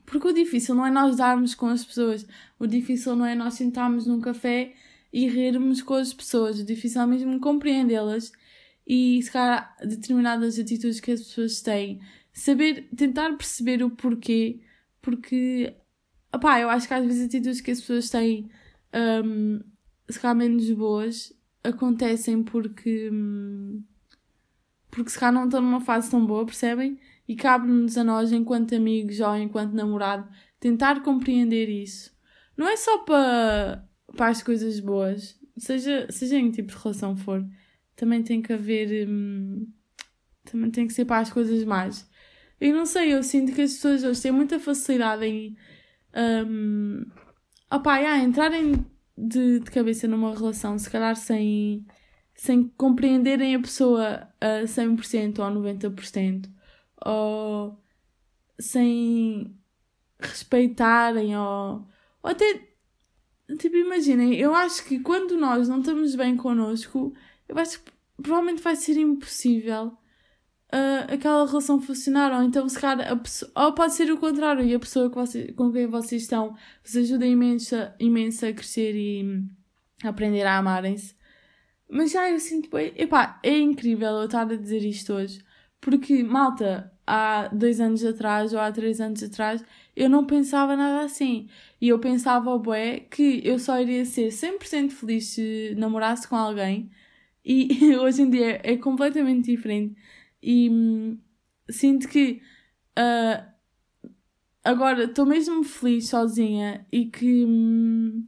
Porque 0.07 0.29
o 0.29 0.33
difícil 0.33 0.74
não 0.74 0.87
é 0.87 0.90
nós 0.90 1.16
darmos 1.16 1.55
com 1.55 1.66
as 1.66 1.85
pessoas, 1.85 2.27
o 2.59 2.66
difícil 2.66 3.14
não 3.14 3.27
é 3.27 3.35
nós 3.35 3.55
sentarmos 3.55 4.07
num 4.07 4.20
café 4.20 4.74
e 5.12 5.29
rirmos 5.29 5.83
com 5.83 5.94
as 5.94 6.12
pessoas, 6.12 6.61
o 6.61 6.64
difícil 6.64 7.03
é 7.03 7.07
mesmo 7.07 7.40
compreendê-las 7.40 8.33
e 8.87 9.20
se 9.22 9.31
calhar 9.31 9.77
determinadas 9.81 10.59
atitudes 10.59 11.01
que 11.01 11.11
as 11.12 11.20
pessoas 11.20 11.61
têm, 11.61 12.01
saber, 12.33 12.88
tentar 12.96 13.37
perceber 13.37 13.83
o 13.83 13.90
porquê, 13.90 14.61
porque 15.03 15.74
opá, 16.35 16.61
eu 16.61 16.70
acho 16.70 16.88
que 16.88 16.94
às 16.94 17.05
vezes 17.05 17.27
atitudes 17.27 17.61
que 17.61 17.70
as 17.70 17.81
pessoas 17.81 18.11
têm 18.11 18.51
um, 19.24 19.61
se 20.09 20.18
calhar 20.18 20.37
menos 20.37 20.70
boas 20.70 21.33
acontecem 21.62 22.42
porque 22.42 23.11
um, 23.12 23.83
porque 24.99 25.11
se 25.13 25.19
calhar 25.19 25.33
não 25.33 25.45
estão 25.45 25.61
numa 25.61 25.81
fase 25.81 26.11
tão 26.11 26.27
boa, 26.27 26.45
percebem? 26.45 26.99
E 27.29 27.37
cabe-nos 27.37 27.97
a 27.97 28.03
nós, 28.03 28.33
enquanto 28.33 28.75
amigos 28.75 29.21
ou 29.21 29.37
enquanto 29.37 29.73
namorado, 29.73 30.29
tentar 30.59 31.03
compreender 31.03 31.69
isso. 31.69 32.13
Não 32.57 32.69
é 32.69 32.77
só 32.77 32.99
para, 32.99 33.89
para 34.17 34.29
as 34.29 34.43
coisas 34.43 34.81
boas, 34.81 35.39
seja, 35.57 36.09
seja 36.11 36.37
em 36.37 36.51
que 36.51 36.57
tipo 36.57 36.73
de 36.73 36.83
relação 36.83 37.17
for, 37.17 37.47
também 37.95 38.23
tem 38.23 38.43
que 38.43 38.53
haver. 38.53 39.09
Hum, 39.09 39.69
também 40.45 40.71
tem 40.71 40.87
que 40.87 40.93
ser 40.93 41.05
para 41.05 41.21
as 41.21 41.33
coisas 41.33 41.63
más. 41.65 42.09
Eu 42.61 42.75
não 42.75 42.87
sei, 42.87 43.15
eu 43.15 43.23
sinto 43.23 43.53
que 43.53 43.63
as 43.63 43.75
pessoas 43.75 44.03
hoje 44.03 44.21
têm 44.21 44.33
muita 44.33 44.59
facilidade 44.59 45.25
em. 45.25 45.57
Um, 46.17 47.05
opá, 47.73 47.99
yeah, 47.99 48.25
entrarem 48.25 48.85
de, 49.17 49.61
de 49.61 49.71
cabeça 49.71 50.09
numa 50.09 50.35
relação, 50.35 50.77
se 50.79 50.91
calhar 50.91 51.15
sem, 51.15 51.87
sem 52.38 52.68
compreenderem 52.77 53.57
a 53.57 53.61
pessoa 53.61 54.29
a 54.40 54.62
100% 54.62 55.40
ou 55.40 55.44
a 55.44 55.51
90% 55.51 56.48
ou 57.05 57.77
sem 58.61 59.59
respeitarem 60.20 61.37
ou, 61.37 61.85
ou 62.22 62.31
até 62.31 62.68
tipo 63.59 63.77
imaginem 63.77 64.37
eu 64.37 64.55
acho 64.55 64.85
que 64.85 65.01
quando 65.01 65.37
nós 65.37 65.68
não 65.68 65.81
estamos 65.81 66.14
bem 66.14 66.37
connosco 66.37 67.12
eu 67.48 67.59
acho 67.59 67.83
que 67.83 67.90
provavelmente 68.22 68.62
vai 68.62 68.77
ser 68.77 68.96
impossível 68.96 69.87
uh, 70.72 71.12
aquela 71.12 71.44
relação 71.44 71.81
funcionar 71.81 72.33
ou 72.33 72.44
então 72.44 72.68
se 72.68 72.79
calhar 72.79 73.12
a 73.12 73.16
pessoa, 73.16 73.51
ou 73.57 73.72
pode 73.72 73.94
ser 73.94 74.12
o 74.12 74.16
contrário 74.16 74.64
e 74.64 74.72
a 74.72 74.79
pessoa 74.79 75.11
que 75.11 75.16
você, 75.16 75.53
com 75.55 75.72
quem 75.72 75.88
vocês 75.88 76.22
estão 76.22 76.57
vos 76.85 76.96
ajuda 76.96 77.27
imensa, 77.27 77.96
imensa 77.98 78.46
a 78.46 78.53
crescer 78.53 78.94
e 78.94 79.44
a 80.05 80.11
aprender 80.11 80.44
a 80.46 80.59
amarem-se 80.59 81.18
mas 81.88 82.12
já 82.12 82.31
eu 82.31 82.38
sinto 82.40 82.70
bem, 82.70 82.92
epá, 82.96 83.40
é 83.42 83.57
incrível 83.59 84.11
eu 84.11 84.24
estar 84.27 84.42
a 84.42 84.57
dizer 84.57 84.85
isto 84.85 85.12
hoje 85.14 85.42
porque, 85.81 86.22
malta, 86.22 86.92
há 87.07 87.48
dois 87.48 87.81
anos 87.81 88.05
atrás 88.05 88.53
ou 88.53 88.59
há 88.61 88.70
três 88.72 89.01
anos 89.01 89.22
atrás, 89.22 89.64
eu 89.96 90.09
não 90.09 90.27
pensava 90.27 90.77
nada 90.77 91.05
assim. 91.05 91.48
E 91.81 91.88
eu 91.88 91.98
pensava, 91.98 92.57
bué, 92.59 93.01
que 93.01 93.40
eu 93.44 93.59
só 93.59 93.81
iria 93.81 94.05
ser 94.05 94.31
100% 94.31 94.90
feliz 94.90 95.27
se 95.29 95.74
namorasse 95.77 96.27
com 96.29 96.37
alguém. 96.37 96.90
E 97.44 97.96
hoje 97.96 98.22
em 98.22 98.31
dia 98.31 98.61
é 98.64 98.77
completamente 98.77 99.46
diferente. 99.51 99.96
E 100.42 100.68
hum, 100.70 101.18
sinto 101.70 102.09
que 102.09 102.42
uh, 102.98 103.44
agora 104.64 105.05
estou 105.05 105.27
mesmo 105.27 105.62
feliz 105.64 106.09
sozinha 106.09 106.87
e 106.92 107.07
que. 107.07 107.44
Hum, 107.46 108.27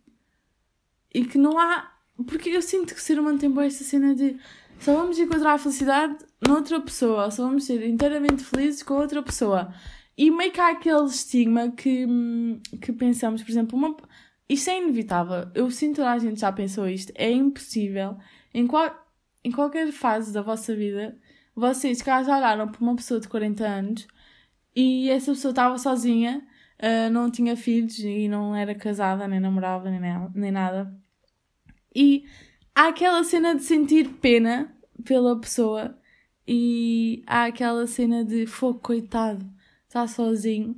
e 1.14 1.24
que 1.24 1.38
não 1.38 1.58
há. 1.58 1.92
Porque 2.26 2.50
eu 2.50 2.62
sinto 2.62 2.94
que 2.94 3.00
o 3.00 3.02
ser 3.02 3.18
humano 3.18 3.38
tem 3.38 3.50
boa 3.50 3.66
esta 3.66 3.84
cena 3.84 4.14
de 4.14 4.36
só 4.78 4.94
vamos 4.94 5.18
encontrar 5.18 5.54
a 5.54 5.58
felicidade 5.58 6.16
noutra 6.46 6.80
pessoa, 6.80 7.30
só 7.30 7.44
vamos 7.44 7.64
ser 7.64 7.86
inteiramente 7.86 8.42
felizes 8.44 8.82
com 8.82 8.94
outra 8.94 9.22
pessoa. 9.22 9.72
E 10.16 10.30
meio 10.30 10.52
que 10.52 10.60
há 10.60 10.70
aquele 10.70 11.04
estigma 11.06 11.70
que, 11.70 12.06
que 12.80 12.92
pensamos, 12.92 13.42
por 13.42 13.50
exemplo, 13.50 13.78
uma, 13.78 13.96
isto 14.48 14.70
é 14.70 14.78
inevitável. 14.82 15.50
Eu 15.54 15.70
sinto 15.70 15.96
que 15.96 16.02
a 16.02 16.18
gente 16.18 16.40
já 16.40 16.52
pensou 16.52 16.88
isto. 16.88 17.12
É 17.14 17.30
impossível. 17.30 18.16
Em, 18.52 18.66
qual, 18.66 18.94
em 19.44 19.50
qualquer 19.50 19.90
fase 19.92 20.32
da 20.32 20.42
vossa 20.42 20.74
vida, 20.74 21.16
vocês 21.54 22.02
cá 22.02 22.22
já 22.22 22.36
olharam 22.36 22.68
para 22.68 22.80
uma 22.82 22.96
pessoa 22.96 23.20
de 23.20 23.28
40 23.28 23.64
anos 23.64 24.06
e 24.74 25.10
essa 25.10 25.32
pessoa 25.32 25.52
estava 25.52 25.78
sozinha 25.78 26.46
uh, 26.80 27.10
não 27.10 27.30
tinha 27.30 27.56
filhos 27.56 27.98
e 27.98 28.28
não 28.28 28.54
era 28.56 28.74
casada, 28.74 29.28
nem 29.28 29.40
namorava, 29.40 29.90
nem, 29.90 30.00
nem 30.34 30.50
nada. 30.50 30.92
E 31.94 32.24
há 32.74 32.88
aquela 32.88 33.22
cena 33.24 33.54
de 33.54 33.62
sentir 33.62 34.08
pena 34.20 34.74
pela 35.04 35.38
pessoa 35.40 35.98
e 36.46 37.22
há 37.26 37.44
aquela 37.44 37.86
cena 37.86 38.24
de 38.24 38.46
fogo, 38.46 38.80
coitado, 38.80 39.48
está 39.86 40.06
sozinho. 40.06 40.76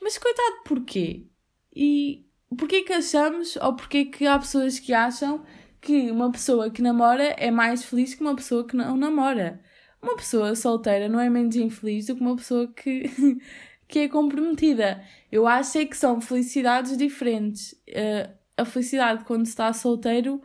Mas 0.00 0.18
coitado 0.18 0.62
porquê? 0.64 1.26
E 1.74 2.26
porquê 2.56 2.82
que 2.82 2.92
achamos 2.92 3.56
ou 3.56 3.74
porquê 3.74 4.04
que 4.04 4.26
há 4.26 4.38
pessoas 4.38 4.78
que 4.78 4.92
acham 4.92 5.44
que 5.80 6.10
uma 6.10 6.30
pessoa 6.30 6.70
que 6.70 6.82
namora 6.82 7.34
é 7.38 7.50
mais 7.50 7.84
feliz 7.84 8.14
que 8.14 8.22
uma 8.22 8.36
pessoa 8.36 8.66
que 8.66 8.76
não 8.76 8.96
namora? 8.96 9.60
Uma 10.02 10.16
pessoa 10.16 10.54
solteira 10.54 11.08
não 11.08 11.18
é 11.18 11.30
menos 11.30 11.56
infeliz 11.56 12.06
do 12.06 12.16
que 12.16 12.20
uma 12.20 12.36
pessoa 12.36 12.66
que, 12.68 13.10
que 13.88 14.00
é 14.00 14.08
comprometida. 14.08 15.02
Eu 15.32 15.46
acho 15.46 15.78
é 15.78 15.86
que 15.86 15.96
são 15.96 16.20
felicidades 16.20 16.96
diferentes. 16.96 17.72
Uh, 17.88 18.43
a 18.56 18.64
felicidade 18.64 19.24
quando 19.24 19.44
se 19.44 19.50
está 19.50 19.72
solteiro 19.72 20.40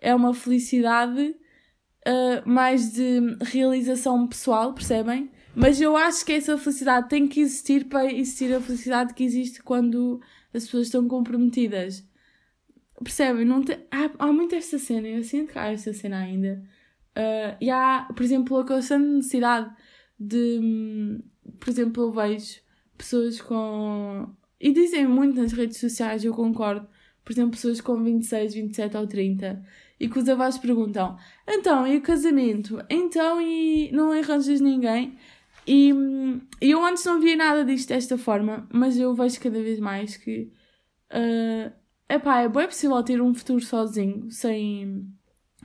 é 0.00 0.14
uma 0.14 0.34
felicidade 0.34 1.34
uh, 2.06 2.48
mais 2.48 2.92
de 2.92 3.20
realização 3.42 4.26
pessoal, 4.26 4.72
percebem? 4.74 5.30
Mas 5.54 5.80
eu 5.80 5.96
acho 5.96 6.24
que 6.26 6.32
essa 6.32 6.58
felicidade 6.58 7.08
tem 7.08 7.28
que 7.28 7.40
existir 7.40 7.84
para 7.84 8.12
existir 8.12 8.52
a 8.52 8.60
felicidade 8.60 9.14
que 9.14 9.22
existe 9.22 9.62
quando 9.62 10.20
as 10.52 10.64
pessoas 10.64 10.86
estão 10.86 11.06
comprometidas. 11.06 12.04
Percebem? 13.02 13.44
Não 13.44 13.62
te... 13.62 13.72
há, 13.90 14.10
há 14.18 14.32
muito 14.32 14.54
esta 14.54 14.78
cena, 14.78 15.08
eu 15.08 15.22
sinto 15.22 15.52
que 15.52 15.58
há 15.58 15.72
esta 15.72 15.92
cena 15.92 16.18
ainda. 16.18 16.62
Uh, 17.16 17.56
e 17.60 17.70
há, 17.70 18.08
por 18.14 18.22
exemplo, 18.22 18.58
a 18.58 18.66
constante 18.66 19.06
necessidade 19.06 19.70
de. 20.18 21.20
Por 21.60 21.68
exemplo, 21.68 22.02
eu 22.04 22.12
vejo 22.12 22.60
pessoas 22.98 23.40
com. 23.40 24.28
E 24.60 24.72
dizem 24.72 25.06
muito 25.06 25.40
nas 25.40 25.52
redes 25.52 25.78
sociais, 25.78 26.24
eu 26.24 26.34
concordo. 26.34 26.88
Por 27.24 27.32
exemplo, 27.32 27.52
pessoas 27.52 27.80
com 27.80 28.02
26, 28.02 28.54
27 28.54 28.96
ou 28.96 29.06
30 29.06 29.64
e 29.98 30.08
que 30.08 30.18
os 30.18 30.28
avós 30.28 30.58
perguntam: 30.58 31.16
então, 31.48 31.86
e 31.86 31.96
o 31.96 32.02
casamento? 32.02 32.82
Então, 32.90 33.40
e 33.40 33.90
não 33.92 34.12
arranjas 34.12 34.60
ninguém? 34.60 35.16
E, 35.66 35.90
eu 36.60 36.84
antes 36.84 37.04
não 37.04 37.20
via 37.20 37.36
nada 37.36 37.64
disto 37.64 37.88
desta 37.88 38.18
forma, 38.18 38.68
mas 38.72 38.98
eu 38.98 39.14
vejo 39.14 39.40
cada 39.40 39.62
vez 39.62 39.80
mais 39.80 40.16
que. 40.16 40.52
Uh, 41.10 41.72
epá, 42.08 42.42
é 42.42 42.48
bem 42.48 42.66
possível 42.66 43.02
ter 43.02 43.20
um 43.22 43.34
futuro 43.34 43.60
sozinho, 43.60 44.30
sem. 44.30 45.06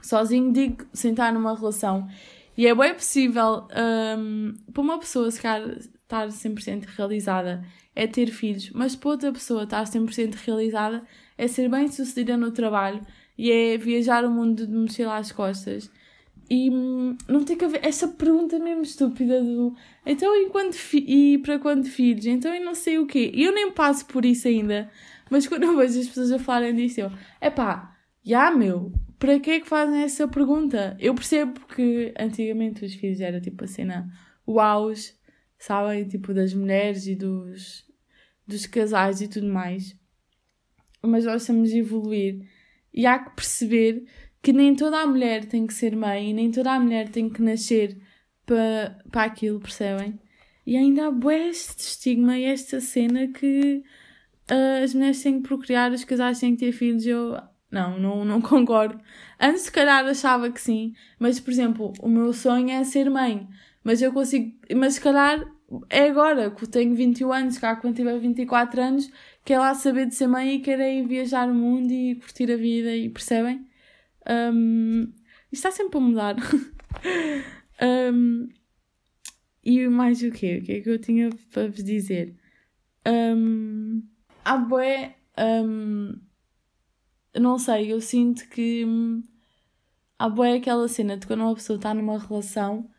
Sozinho, 0.01 0.53
digo, 0.53 0.85
sem 0.93 1.11
estar 1.11 1.33
numa 1.33 1.55
relação. 1.55 2.07
E 2.55 2.67
é 2.67 2.75
bem 2.75 2.93
possível 2.93 3.67
um, 4.17 4.53
para 4.73 4.81
uma 4.81 4.99
pessoa 4.99 5.29
calhar, 5.31 5.77
estar 5.77 6.27
100% 6.27 6.85
realizada 6.87 7.63
é 7.95 8.07
ter 8.07 8.27
filhos, 8.27 8.69
mas 8.71 8.95
para 8.95 9.11
outra 9.11 9.31
pessoa 9.31 9.63
estar 9.63 9.83
100% 9.83 10.35
realizada 10.45 11.03
é 11.39 11.47
ser 11.47 11.69
bem 11.69 11.87
sucedida 11.87 12.35
no 12.35 12.51
trabalho 12.51 12.99
e 13.37 13.49
é 13.49 13.77
viajar 13.77 14.25
o 14.25 14.29
mundo 14.29 14.67
de 14.67 14.73
mochila 14.73 15.15
às 15.15 15.31
costas. 15.31 15.89
E 16.49 16.69
hum, 16.69 17.15
não 17.29 17.45
tem 17.45 17.55
que 17.55 17.63
haver 17.63 17.79
essa 17.81 18.09
pergunta 18.09 18.59
mesmo 18.59 18.81
estúpida 18.81 19.41
do 19.41 19.73
então 20.05 20.35
e, 20.35 20.49
quando 20.49 20.75
e 20.93 21.37
para 21.37 21.57
quando 21.57 21.85
filhos? 21.85 22.25
Então 22.25 22.53
e 22.53 22.59
não 22.59 22.75
sei 22.75 22.99
o 22.99 23.07
quê. 23.07 23.31
E 23.33 23.43
eu 23.43 23.53
nem 23.53 23.71
passo 23.71 24.05
por 24.07 24.25
isso 24.25 24.49
ainda. 24.49 24.89
Mas 25.29 25.47
quando 25.47 25.63
eu 25.63 25.77
vejo 25.77 25.97
as 25.99 26.07
pessoas 26.07 26.31
a 26.33 26.39
falarem 26.39 26.75
disso, 26.75 26.99
eu, 26.99 27.11
epá, 27.41 27.95
já 28.21 28.51
meu, 28.51 28.91
para 29.17 29.39
que 29.39 29.51
é 29.51 29.59
que 29.61 29.69
fazem 29.69 30.01
essa 30.01 30.27
pergunta? 30.27 30.97
Eu 30.99 31.15
percebo 31.15 31.61
que 31.73 32.13
antigamente 32.19 32.83
os 32.83 32.93
filhos 32.95 33.21
era 33.21 33.39
tipo 33.39 33.63
a 33.63 33.67
cena 33.67 34.11
uau, 34.45 34.91
sabem? 35.57 36.05
Tipo 36.05 36.33
das 36.33 36.53
mulheres 36.53 37.07
e 37.07 37.15
dos, 37.15 37.85
dos 38.45 38.65
casais 38.65 39.21
e 39.21 39.27
tudo 39.29 39.47
mais. 39.47 39.98
Mas 41.01 41.25
nós 41.25 41.41
estamos 41.41 41.71
a 41.71 41.77
evoluir 41.77 42.41
e 42.93 43.05
há 43.05 43.19
que 43.19 43.35
perceber 43.35 44.05
que 44.41 44.51
nem 44.53 44.75
toda 44.75 44.99
a 44.99 45.07
mulher 45.07 45.45
tem 45.45 45.65
que 45.67 45.73
ser 45.73 45.95
mãe 45.95 46.33
nem 46.33 46.51
toda 46.51 46.71
a 46.71 46.79
mulher 46.79 47.09
tem 47.09 47.29
que 47.29 47.41
nascer 47.41 47.97
para, 48.45 48.99
para 49.11 49.23
aquilo, 49.23 49.59
percebem? 49.59 50.19
E 50.65 50.75
ainda 50.75 51.07
há 51.07 51.33
este 51.33 51.79
estigma 51.79 52.37
e 52.37 52.45
esta 52.45 52.79
cena 52.79 53.27
que 53.27 53.83
uh, 54.51 54.83
as 54.83 54.93
mulheres 54.93 55.21
têm 55.21 55.41
que 55.41 55.47
procriar, 55.47 55.91
os 55.91 56.03
casais 56.03 56.39
têm 56.39 56.55
que 56.55 56.65
ter 56.65 56.71
filhos. 56.71 57.05
Eu 57.05 57.37
não, 57.71 57.99
não, 57.99 58.25
não 58.25 58.41
concordo. 58.41 58.99
Antes, 59.39 59.63
se 59.63 59.71
calhar, 59.71 60.05
achava 60.05 60.51
que 60.51 60.59
sim, 60.59 60.93
mas 61.19 61.39
por 61.39 61.51
exemplo, 61.51 61.93
o 61.99 62.09
meu 62.09 62.33
sonho 62.33 62.69
é 62.69 62.83
ser 62.83 63.09
mãe. 63.09 63.47
Mas 63.83 64.01
eu 64.01 64.11
consigo, 64.11 64.53
mas 64.75 64.95
se 64.95 65.01
calhar 65.01 65.43
é 65.89 66.09
agora, 66.09 66.49
que 66.49 66.63
eu 66.63 66.67
tenho 66.69 66.95
21 66.95 67.31
anos, 67.31 67.57
cá 67.57 67.75
quando 67.75 67.95
tiver 67.95 68.17
24 68.19 68.81
anos, 68.81 69.11
quer 69.45 69.59
lá 69.59 69.73
saber 69.75 70.07
de 70.07 70.15
ser 70.15 70.27
mãe 70.27 70.55
e 70.55 70.59
quer 70.59 70.79
ir 70.79 71.05
viajar 71.07 71.47
o 71.49 71.53
mundo 71.53 71.91
e 71.91 72.15
curtir 72.15 72.51
a 72.51 72.57
vida 72.57 72.95
e 72.95 73.09
percebem? 73.09 73.67
Um, 74.27 75.13
isto 75.51 75.67
está 75.67 75.71
sempre 75.71 75.97
a 75.97 76.01
mudar. 76.01 76.35
um, 78.13 78.49
e 79.63 79.87
mais 79.87 80.23
o 80.23 80.31
quê? 80.31 80.59
O 80.61 80.65
que 80.65 80.71
é 80.73 80.81
que 80.81 80.89
eu 80.89 80.99
tinha 80.99 81.29
para 81.53 81.67
vos 81.67 81.83
dizer? 81.83 82.35
Um, 83.07 84.03
há 84.43 84.57
boé. 84.57 85.17
Um, 85.37 86.19
não 87.39 87.59
sei, 87.59 87.93
eu 87.93 88.01
sinto 88.01 88.49
que 88.49 88.83
um, 88.85 89.21
há 90.17 90.27
boé 90.27 90.55
aquela 90.55 90.87
cena 90.87 91.15
de 91.15 91.27
quando 91.27 91.41
uma 91.41 91.53
pessoa 91.53 91.77
está 91.77 91.93
numa 91.93 92.17
relação 92.17 92.89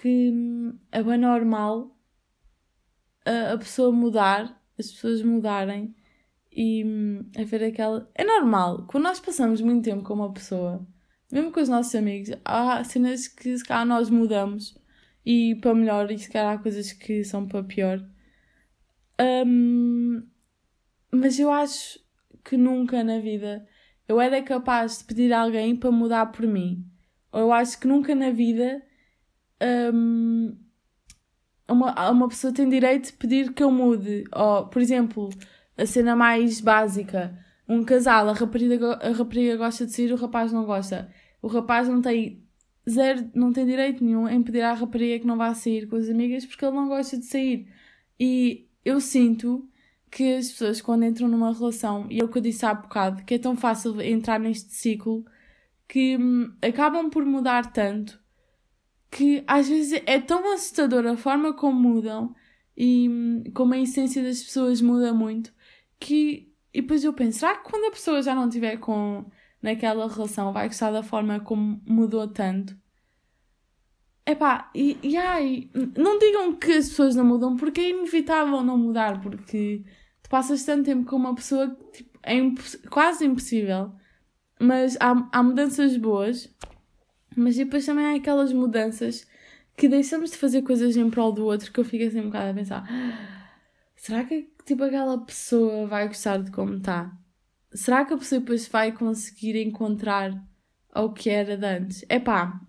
que 0.00 0.30
hum, 0.30 0.78
é 0.92 1.02
bem 1.02 1.18
normal 1.18 1.96
a, 3.24 3.52
a 3.52 3.58
pessoa 3.58 3.92
mudar 3.92 4.58
as 4.78 4.92
pessoas 4.92 5.22
mudarem 5.22 5.94
e 6.52 6.84
hum, 6.84 7.30
haver 7.36 7.64
aquela. 7.64 8.08
É 8.14 8.24
normal, 8.24 8.86
quando 8.86 9.04
nós 9.04 9.20
passamos 9.20 9.60
muito 9.60 9.84
tempo 9.84 10.04
com 10.04 10.14
uma 10.14 10.32
pessoa, 10.32 10.86
mesmo 11.30 11.52
com 11.52 11.60
os 11.60 11.68
nossos 11.68 11.94
amigos, 11.94 12.30
há 12.44 12.82
cenas 12.84 13.26
que 13.26 13.56
se 13.58 13.64
calhar 13.64 13.84
nós 13.84 14.08
mudamos 14.08 14.78
e 15.26 15.56
para 15.56 15.74
melhor, 15.74 16.10
e 16.10 16.18
se 16.18 16.30
calhar 16.30 16.54
há 16.54 16.62
coisas 16.62 16.92
que 16.92 17.24
são 17.24 17.46
para 17.46 17.62
pior. 17.62 18.00
Um, 19.20 20.22
mas 21.12 21.38
eu 21.38 21.50
acho 21.50 21.98
que 22.44 22.56
nunca 22.56 23.02
na 23.02 23.18
vida 23.18 23.66
eu 24.06 24.20
era 24.20 24.40
capaz 24.42 24.98
de 24.98 25.04
pedir 25.04 25.32
a 25.32 25.40
alguém 25.40 25.76
para 25.76 25.90
mudar 25.90 26.26
por 26.26 26.46
mim. 26.46 26.84
Ou 27.32 27.40
eu 27.40 27.52
acho 27.52 27.78
que 27.78 27.86
nunca 27.86 28.14
na 28.14 28.30
vida 28.30 28.82
um, 29.62 30.56
uma, 31.68 32.10
uma 32.10 32.28
pessoa 32.28 32.52
tem 32.52 32.68
direito 32.68 33.06
de 33.06 33.12
pedir 33.14 33.52
que 33.52 33.62
eu 33.62 33.70
mude. 33.70 34.24
Ou, 34.32 34.66
por 34.66 34.80
exemplo, 34.80 35.30
a 35.76 35.86
cena 35.86 36.16
mais 36.16 36.60
básica: 36.60 37.38
um 37.68 37.84
casal, 37.84 38.28
a 38.28 38.32
rapariga, 38.32 38.94
a 38.94 39.10
rapariga 39.10 39.56
gosta 39.56 39.86
de 39.86 39.92
sair, 39.92 40.12
o 40.12 40.16
rapaz 40.16 40.52
não 40.52 40.64
gosta. 40.64 41.10
O 41.42 41.48
rapaz 41.48 41.88
não 41.88 42.00
tem 42.02 42.44
zero, 42.88 43.30
não 43.34 43.52
tem 43.52 43.66
direito 43.66 44.02
nenhum 44.04 44.28
em 44.28 44.42
pedir 44.42 44.62
à 44.62 44.72
rapariga 44.72 45.20
que 45.20 45.26
não 45.26 45.36
vá 45.36 45.54
sair 45.54 45.86
com 45.86 45.96
as 45.96 46.08
amigas 46.08 46.44
porque 46.46 46.64
ele 46.64 46.76
não 46.76 46.88
gosta 46.88 47.18
de 47.18 47.26
sair. 47.26 47.68
E 48.18 48.68
eu 48.84 49.00
sinto 49.00 49.68
que 50.10 50.34
as 50.34 50.50
pessoas, 50.50 50.80
quando 50.80 51.04
entram 51.04 51.28
numa 51.28 51.52
relação, 51.52 52.06
e 52.10 52.20
é 52.20 52.24
o 52.24 52.28
que 52.28 52.38
eu 52.38 52.42
disse 52.42 52.64
há 52.64 52.74
bocado, 52.74 53.24
que 53.24 53.34
é 53.34 53.38
tão 53.38 53.56
fácil 53.56 54.00
entrar 54.00 54.40
neste 54.40 54.72
ciclo, 54.72 55.24
que 55.86 56.16
hum, 56.16 56.52
acabam 56.62 57.10
por 57.10 57.24
mudar 57.24 57.72
tanto 57.72 58.18
que 59.10 59.42
às 59.46 59.68
vezes 59.68 60.02
é 60.06 60.20
tão 60.20 60.52
assustador 60.52 61.06
a 61.06 61.16
forma 61.16 61.52
como 61.52 61.80
mudam 61.80 62.34
e 62.76 63.08
hum, 63.08 63.44
como 63.54 63.74
a 63.74 63.78
essência 63.78 64.22
das 64.22 64.42
pessoas 64.42 64.80
muda 64.80 65.12
muito 65.12 65.52
que 65.98 66.48
e 66.72 66.82
depois 66.82 67.02
eu 67.02 67.12
penso, 67.12 67.40
será 67.40 67.56
que 67.56 67.68
quando 67.70 67.86
a 67.86 67.90
pessoa 67.90 68.22
já 68.22 68.34
não 68.34 68.46
estiver 68.46 68.76
com 68.76 69.24
naquela 69.60 70.08
relação 70.08 70.52
vai 70.52 70.68
gostar 70.68 70.90
da 70.90 71.02
forma 71.02 71.40
como 71.40 71.80
mudou 71.86 72.28
tanto? 72.28 72.76
Epá, 74.24 74.70
e, 74.74 74.98
e 75.02 75.16
ai, 75.16 75.70
não 75.96 76.18
digam 76.18 76.54
que 76.54 76.70
as 76.72 76.90
pessoas 76.90 77.16
não 77.16 77.24
mudam 77.24 77.56
porque 77.56 77.80
é 77.80 77.90
inevitável 77.90 78.62
não 78.62 78.76
mudar, 78.76 79.22
porque 79.22 79.82
tu 80.22 80.28
passas 80.28 80.62
tanto 80.64 80.84
tempo 80.84 81.08
com 81.08 81.16
uma 81.16 81.34
pessoa 81.34 81.74
que 81.92 82.04
tipo, 82.04 82.18
é 82.22 82.38
quase 82.90 83.24
impossível. 83.24 83.90
Mas 84.60 84.96
há, 85.00 85.28
há 85.32 85.42
mudanças 85.42 85.96
boas 85.96 86.54
mas 87.38 87.56
depois 87.56 87.86
também 87.86 88.04
há 88.04 88.14
aquelas 88.16 88.52
mudanças 88.52 89.26
que 89.76 89.88
deixamos 89.88 90.32
de 90.32 90.36
fazer 90.36 90.62
coisas 90.62 90.96
em 90.96 91.08
prol 91.08 91.32
do 91.32 91.44
outro 91.44 91.72
que 91.72 91.78
eu 91.78 91.84
fico 91.84 92.04
assim 92.04 92.20
um 92.20 92.24
bocado 92.26 92.50
a 92.50 92.54
pensar: 92.54 92.84
ah, 92.90 93.50
será 93.94 94.24
que 94.24 94.50
tipo 94.64 94.82
aquela 94.82 95.16
pessoa 95.18 95.86
vai 95.86 96.08
gostar 96.08 96.42
de 96.42 96.50
como 96.50 96.74
está? 96.74 97.16
Será 97.72 98.04
que 98.04 98.12
a 98.12 98.18
pessoa 98.18 98.40
depois 98.40 98.66
vai 98.66 98.92
conseguir 98.92 99.56
encontrar 99.56 100.32
ao 100.90 101.12
que 101.12 101.30
era 101.30 101.56
de 101.56 101.66
antes? 101.66 102.04
É 102.08 102.18
pá, 102.18 102.60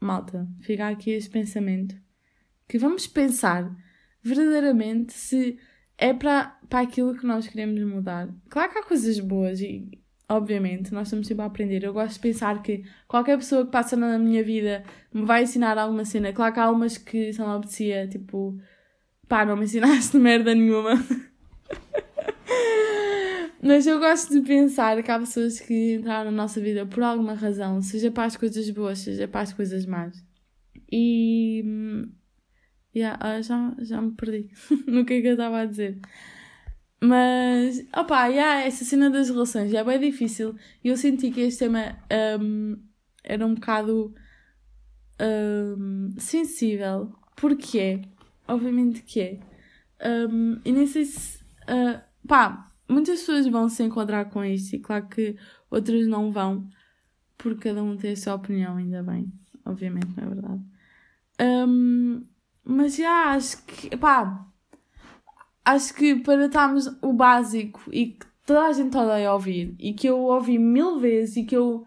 malta, 0.00 0.46
fica 0.60 0.88
aqui 0.88 1.10
este 1.10 1.30
pensamento 1.30 1.96
que 2.68 2.78
vamos 2.78 3.06
pensar 3.06 3.74
verdadeiramente 4.22 5.12
se 5.12 5.58
é 5.96 6.12
para, 6.14 6.56
para 6.68 6.80
aquilo 6.80 7.16
que 7.16 7.26
nós 7.26 7.48
queremos 7.48 7.82
mudar. 7.82 8.28
Claro 8.48 8.70
que 8.70 8.78
há 8.78 8.82
coisas 8.84 9.18
boas 9.18 9.60
e 9.60 9.90
obviamente, 10.28 10.92
nós 10.92 11.08
estamos 11.08 11.26
sempre 11.26 11.42
a 11.42 11.46
aprender. 11.46 11.82
Eu 11.84 11.92
gosto 11.92 12.14
de 12.14 12.20
pensar 12.20 12.62
que 12.62 12.84
qualquer 13.06 13.38
pessoa 13.38 13.64
que 13.64 13.72
passa 13.72 13.96
na 13.96 14.18
minha 14.18 14.42
vida 14.44 14.84
me 15.12 15.24
vai 15.24 15.44
ensinar 15.44 15.78
alguma 15.78 16.04
cena. 16.04 16.32
Claro 16.32 16.52
que 16.52 16.60
há 16.60 16.70
umas 16.70 16.98
que 16.98 17.32
são 17.32 17.48
obedecia, 17.56 18.06
tipo, 18.06 18.58
pá, 19.28 19.44
não 19.44 19.56
me 19.56 19.64
ensinaste 19.64 20.16
merda 20.18 20.54
nenhuma. 20.54 20.92
Mas 23.60 23.86
eu 23.86 23.98
gosto 23.98 24.32
de 24.32 24.46
pensar 24.46 25.02
que 25.02 25.10
há 25.10 25.18
pessoas 25.18 25.58
que 25.60 25.94
entraram 25.94 26.30
na 26.30 26.36
nossa 26.36 26.60
vida 26.60 26.86
por 26.86 27.02
alguma 27.02 27.34
razão, 27.34 27.82
seja 27.82 28.10
para 28.10 28.24
as 28.24 28.36
coisas 28.36 28.70
boas, 28.70 29.00
seja 29.00 29.26
para 29.26 29.40
as 29.40 29.52
coisas 29.52 29.84
más. 29.84 30.24
E. 30.90 31.64
Yeah, 32.94 33.42
já, 33.42 33.74
já 33.80 34.00
me 34.00 34.12
perdi 34.12 34.50
no 34.86 35.04
que 35.04 35.14
é 35.14 35.20
que 35.20 35.28
eu 35.28 35.32
estava 35.32 35.60
a 35.60 35.64
dizer. 35.66 35.98
Mas, 37.00 37.86
opá, 37.96 38.26
yeah, 38.26 38.64
essa 38.64 38.84
cena 38.84 39.08
das 39.08 39.30
relações 39.30 39.72
é 39.72 39.84
bem 39.84 40.00
difícil. 40.00 40.56
E 40.82 40.88
eu 40.88 40.96
senti 40.96 41.30
que 41.30 41.42
este 41.42 41.60
tema 41.60 41.96
um, 42.40 42.76
era 43.22 43.46
um 43.46 43.54
bocado 43.54 44.14
um, 45.20 46.10
sensível. 46.18 47.12
Porque 47.36 47.78
é, 47.78 48.02
obviamente 48.48 49.02
que 49.02 49.20
é. 49.20 49.40
Um, 50.04 50.60
e 50.64 50.72
nem 50.72 50.86
sei 50.86 51.04
se. 51.04 51.38
Uh, 51.68 52.00
pá, 52.26 52.68
muitas 52.88 53.20
pessoas 53.20 53.46
vão 53.46 53.68
se 53.68 53.82
enquadrar 53.82 54.30
com 54.30 54.44
isto 54.44 54.74
e 54.74 54.80
claro 54.80 55.06
que 55.08 55.36
outras 55.70 56.06
não 56.06 56.32
vão, 56.32 56.68
porque 57.36 57.68
cada 57.68 57.82
um 57.82 57.96
tem 57.96 58.12
a 58.12 58.16
sua 58.16 58.34
opinião, 58.34 58.76
ainda 58.76 59.02
bem. 59.02 59.32
Obviamente, 59.64 60.08
não 60.16 60.24
é 60.24 60.28
verdade. 60.28 60.62
Um, 61.40 62.22
mas 62.64 62.96
já 62.96 63.32
acho 63.32 63.64
que, 63.64 63.96
pá, 63.96 64.47
acho 65.68 65.92
que 65.94 66.16
para 66.16 66.46
estarmos 66.46 66.86
o 67.02 67.12
básico 67.12 67.82
e 67.92 68.06
que 68.06 68.26
toda 68.46 68.62
a 68.62 68.72
gente 68.72 68.96
odeia 68.96 69.32
ouvir 69.32 69.74
e 69.78 69.92
que 69.92 70.08
eu 70.08 70.18
ouvi 70.18 70.58
mil 70.58 70.98
vezes 70.98 71.36
e 71.36 71.44
que 71.44 71.56
eu 71.56 71.86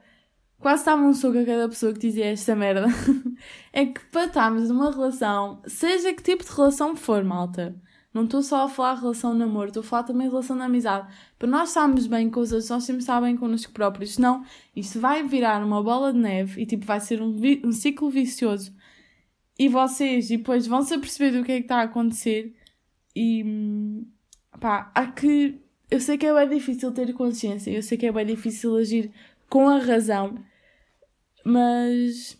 quase 0.60 0.82
estava 0.82 1.02
um 1.02 1.14
soco 1.14 1.40
a 1.40 1.46
cada 1.46 1.68
pessoa 1.68 1.92
que 1.92 2.00
dizia 2.00 2.28
esta 2.28 2.56
merda, 2.56 2.86
é 3.74 3.88
que 3.88 4.00
para 4.12 4.26
estarmos 4.28 4.70
numa 4.70 4.92
relação, 4.92 5.62
seja 5.66 6.14
que 6.14 6.22
tipo 6.22 6.44
de 6.44 6.52
relação 6.52 6.96
for, 6.96 7.24
malta, 7.24 7.76
não 8.14 8.26
estou 8.26 8.44
só 8.44 8.66
a 8.66 8.70
falar 8.70 8.96
relação 9.00 9.32
de 9.34 9.40
namoro, 9.40 9.70
estou 9.70 9.82
a 9.82 9.84
falar 9.84 10.04
também 10.04 10.30
relação 10.30 10.56
de 10.56 10.64
amizade. 10.64 11.12
Para 11.40 11.48
nós 11.48 11.70
estarmos 11.70 12.06
bem 12.06 12.30
com 12.30 12.42
os 12.42 12.52
outros, 12.52 12.70
nós 12.70 12.86
temos 12.86 13.00
de 13.00 13.04
estar 13.04 13.22
bem 13.22 13.36
connosco 13.38 13.72
próprios. 13.72 14.16
Senão, 14.16 14.44
isto 14.76 15.00
vai 15.00 15.24
virar 15.24 15.64
uma 15.66 15.82
bola 15.82 16.12
de 16.12 16.20
neve 16.20 16.62
e 16.62 16.66
tipo, 16.66 16.86
vai 16.86 17.00
ser 17.00 17.22
um, 17.22 17.36
um 17.64 17.72
ciclo 17.72 18.10
vicioso. 18.10 18.76
E 19.58 19.70
vocês 19.70 20.28
depois 20.28 20.68
vão 20.68 20.82
se 20.84 20.94
aperceber 20.94 21.32
do 21.32 21.44
que 21.44 21.54
é 21.54 21.58
que 21.58 21.62
está 21.64 21.78
a 21.78 21.84
acontecer. 21.84 22.54
E 23.16 24.06
pá, 24.60 24.92
há 24.96 25.08
que. 25.08 25.60
Eu 25.90 26.00
sei 26.00 26.18
que 26.18 26.26
é 26.26 26.34
bem 26.34 26.58
difícil 26.58 26.92
ter 26.92 27.12
consciência, 27.14 27.70
eu 27.70 27.84
sei 27.84 27.98
que 27.98 28.06
é 28.06 28.12
bem 28.12 28.26
difícil 28.26 28.76
agir 28.78 29.12
com 29.50 29.68
a 29.68 29.78
razão, 29.78 30.42
mas 31.44 32.38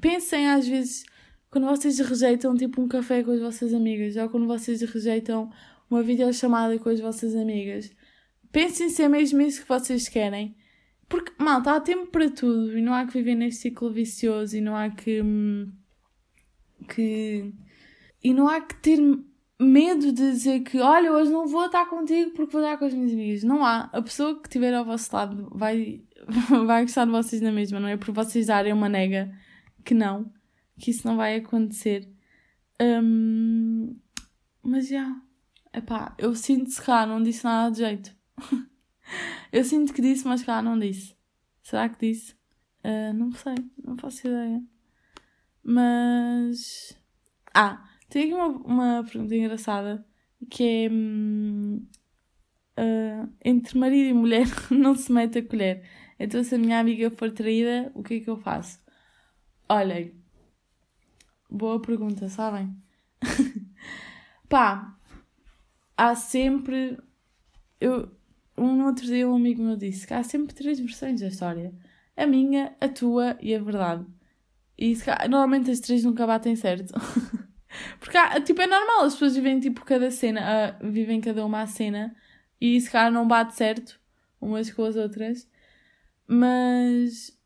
pensem 0.00 0.48
às 0.48 0.66
vezes 0.66 1.04
quando 1.50 1.66
vocês 1.66 1.98
rejeitam 2.00 2.56
tipo 2.56 2.82
um 2.82 2.88
café 2.88 3.22
com 3.22 3.30
as 3.30 3.40
vossas 3.40 3.72
amigas 3.72 4.16
ou 4.16 4.28
quando 4.28 4.46
vocês 4.46 4.82
rejeitam 4.82 5.50
uma 5.90 6.02
videochamada 6.02 6.78
com 6.78 6.88
as 6.88 7.00
vossas 7.00 7.34
amigas. 7.34 7.90
Pensem 8.52 8.88
se 8.88 9.02
é 9.02 9.08
mesmo 9.08 9.40
isso 9.40 9.62
que 9.62 9.68
vocês 9.68 10.08
querem. 10.08 10.56
Porque, 11.08 11.32
malta, 11.38 11.74
há 11.74 11.80
tempo 11.80 12.06
para 12.08 12.30
tudo 12.30 12.76
e 12.76 12.82
não 12.82 12.92
há 12.92 13.06
que 13.06 13.14
viver 13.14 13.34
neste 13.34 13.62
ciclo 13.62 13.90
vicioso 13.90 14.56
e 14.56 14.60
não 14.60 14.76
há 14.76 14.90
que. 14.90 15.22
Hum, 15.22 15.72
que. 16.88 17.52
E 18.22 18.34
não 18.34 18.48
há 18.48 18.60
que 18.60 18.74
ter 18.76 18.98
medo 19.60 20.12
de 20.12 20.32
dizer 20.32 20.60
que, 20.60 20.80
olha, 20.80 21.12
hoje 21.12 21.30
não 21.30 21.46
vou 21.46 21.66
estar 21.66 21.86
contigo 21.86 22.30
porque 22.32 22.52
vou 22.52 22.62
estar 22.62 22.76
com 22.76 22.84
as 22.84 22.94
minhas 22.94 23.12
amigas. 23.12 23.42
Não 23.42 23.64
há. 23.64 23.90
A 23.92 24.02
pessoa 24.02 24.34
que 24.40 24.48
estiver 24.48 24.72
ao 24.74 24.84
vosso 24.84 25.14
lado 25.14 25.48
vai, 25.52 26.02
vai 26.66 26.82
gostar 26.82 27.04
de 27.04 27.10
vocês 27.10 27.42
na 27.42 27.52
mesma, 27.52 27.80
não 27.80 27.88
é? 27.88 27.96
Por 27.96 28.12
vocês 28.12 28.46
darem 28.46 28.72
uma 28.72 28.88
nega 28.88 29.32
que 29.84 29.94
não 29.94 30.30
que 30.78 30.90
isso 30.90 31.06
não 31.06 31.16
vai 31.16 31.36
acontecer. 31.36 32.08
Um, 32.80 33.98
mas 34.62 34.88
já, 34.88 35.20
epá, 35.74 36.14
eu 36.16 36.34
sinto 36.34 36.70
se 36.70 36.80
cá 36.80 37.04
não 37.04 37.22
disse 37.22 37.44
nada 37.44 37.72
de 37.72 37.78
jeito. 37.78 38.16
eu 39.52 39.64
sinto 39.64 39.92
que 39.92 40.00
disse, 40.00 40.26
mas 40.26 40.42
cá 40.42 40.62
não 40.62 40.78
disse. 40.78 41.16
Será 41.62 41.88
que 41.88 42.06
disse? 42.06 42.34
Uh, 42.84 43.12
não 43.12 43.32
sei, 43.32 43.56
não 43.84 43.96
faço 43.98 44.26
ideia. 44.26 44.62
Mas. 45.62 46.96
Ah, 47.52 47.84
tem 48.08 48.24
aqui 48.24 48.34
uma, 48.34 48.48
uma 48.48 49.04
pergunta 49.04 49.34
engraçada 49.34 50.06
que 50.50 50.64
é. 50.64 50.90
Hum, 50.90 51.86
uh, 52.78 53.28
entre 53.44 53.78
marido 53.78 54.08
e 54.10 54.12
mulher 54.14 54.46
não 54.70 54.94
se 54.94 55.12
mete 55.12 55.38
a 55.38 55.46
colher. 55.46 55.84
Então, 56.18 56.42
se 56.42 56.54
a 56.54 56.58
minha 56.58 56.80
amiga 56.80 57.10
for 57.10 57.30
traída, 57.30 57.92
o 57.94 58.02
que 58.02 58.14
é 58.14 58.20
que 58.20 58.30
eu 58.30 58.36
faço? 58.36 58.80
Olhem, 59.68 60.18
Boa 61.50 61.80
pergunta, 61.80 62.28
sabem? 62.28 62.76
Pá, 64.50 64.94
há 65.96 66.14
sempre. 66.14 66.98
Eu, 67.80 68.10
um 68.56 68.84
outro 68.84 69.06
dia 69.06 69.26
um 69.26 69.36
amigo 69.36 69.62
meu 69.62 69.76
disse 69.76 70.06
que 70.06 70.12
há 70.12 70.22
sempre 70.22 70.54
três 70.54 70.78
versões 70.78 71.20
da 71.20 71.28
história: 71.28 71.72
a 72.14 72.26
minha, 72.26 72.76
a 72.80 72.88
tua 72.88 73.38
e 73.40 73.54
a 73.54 73.58
verdade. 73.62 74.04
E 74.76 74.94
normalmente 75.30 75.70
as 75.70 75.80
três 75.80 76.04
nunca 76.04 76.26
batem 76.26 76.54
certo. 76.54 76.92
Porque 78.00 78.16
há, 78.16 78.40
tipo, 78.40 78.60
é 78.62 78.66
normal, 78.66 79.04
as 79.04 79.14
pessoas 79.14 79.34
vivem 79.36 79.60
tipo 79.60 79.84
cada 79.84 80.10
cena, 80.10 80.78
uh, 80.82 80.90
vivem 80.90 81.20
cada 81.20 81.44
uma 81.44 81.62
a 81.62 81.66
cena 81.66 82.14
e 82.60 82.80
se 82.80 82.90
calhar 82.90 83.12
não 83.12 83.26
bate 83.26 83.54
certo 83.54 83.98
umas 84.40 84.70
com 84.70 84.84
as 84.84 84.96
outras. 84.96 85.48
Mas 86.26 87.36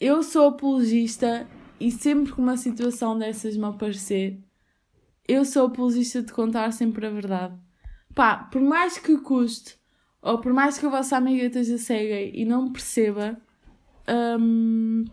eu 0.00 0.22
sou 0.22 0.48
apologista 0.48 1.46
e 1.78 1.90
sempre 1.90 2.32
que 2.32 2.40
uma 2.40 2.56
situação 2.56 3.18
dessas 3.18 3.56
me 3.56 3.64
aparecer, 3.64 4.38
eu 5.26 5.44
sou 5.44 5.66
apologista 5.66 6.22
de 6.22 6.32
contar 6.32 6.72
sempre 6.72 7.06
a 7.06 7.10
verdade. 7.10 7.56
Pá, 8.14 8.36
por 8.36 8.60
mais 8.60 8.98
que 8.98 9.16
custe, 9.18 9.76
ou 10.20 10.38
por 10.40 10.52
mais 10.52 10.78
que 10.78 10.86
a 10.86 10.90
vossa 10.90 11.16
amiga 11.16 11.44
esteja 11.44 11.78
cega 11.78 12.20
e 12.20 12.44
não 12.44 12.72
perceba, 12.72 13.40
um, 14.38 15.04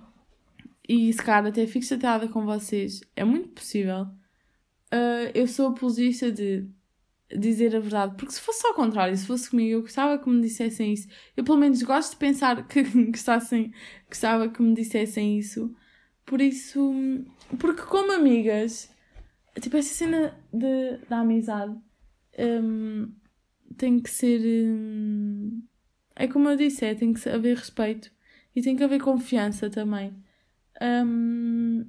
e 0.87 1.11
se 1.13 1.23
calhar 1.23 1.45
até 1.45 1.65
fique 1.67 1.85
chateada 1.85 2.27
com 2.27 2.45
vocês, 2.45 3.01
é 3.15 3.23
muito 3.23 3.49
possível. 3.49 4.07
Uh, 4.93 5.29
eu 5.33 5.47
sou 5.47 5.67
apologista 5.67 6.31
de 6.31 6.67
dizer 7.37 7.75
a 7.75 7.79
verdade, 7.79 8.15
porque 8.17 8.33
se 8.33 8.41
fosse 8.41 8.65
ao 8.65 8.73
contrário, 8.73 9.15
se 9.15 9.27
fosse 9.27 9.49
comigo, 9.49 9.71
eu 9.71 9.81
gostava 9.81 10.17
que 10.17 10.29
me 10.29 10.41
dissessem 10.41 10.93
isso. 10.93 11.07
Eu 11.37 11.43
pelo 11.43 11.57
menos 11.57 11.81
gosto 11.83 12.11
de 12.11 12.17
pensar 12.17 12.65
que 12.67 12.83
gostassem, 12.83 13.71
gostava 14.07 14.49
que 14.49 14.61
me 14.61 14.73
dissessem 14.73 15.37
isso. 15.37 15.73
Por 16.25 16.41
isso, 16.41 16.93
porque 17.59 17.81
como 17.83 18.11
amigas, 18.11 18.89
tipo, 19.59 19.77
essa 19.77 19.93
cena 19.93 20.37
de, 20.53 20.97
da 21.07 21.19
amizade 21.19 21.75
um, 22.37 23.11
tem 23.77 23.99
que 23.99 24.09
ser. 24.09 24.41
Um, 24.41 25.61
é 26.15 26.27
como 26.27 26.49
eu 26.49 26.55
disse, 26.55 26.85
é, 26.85 26.95
tem 26.95 27.13
que 27.13 27.29
haver 27.29 27.57
respeito 27.57 28.11
e 28.55 28.61
tem 28.61 28.75
que 28.75 28.83
haver 28.83 29.01
confiança 29.01 29.69
também. 29.69 30.13
Um, 30.81 31.85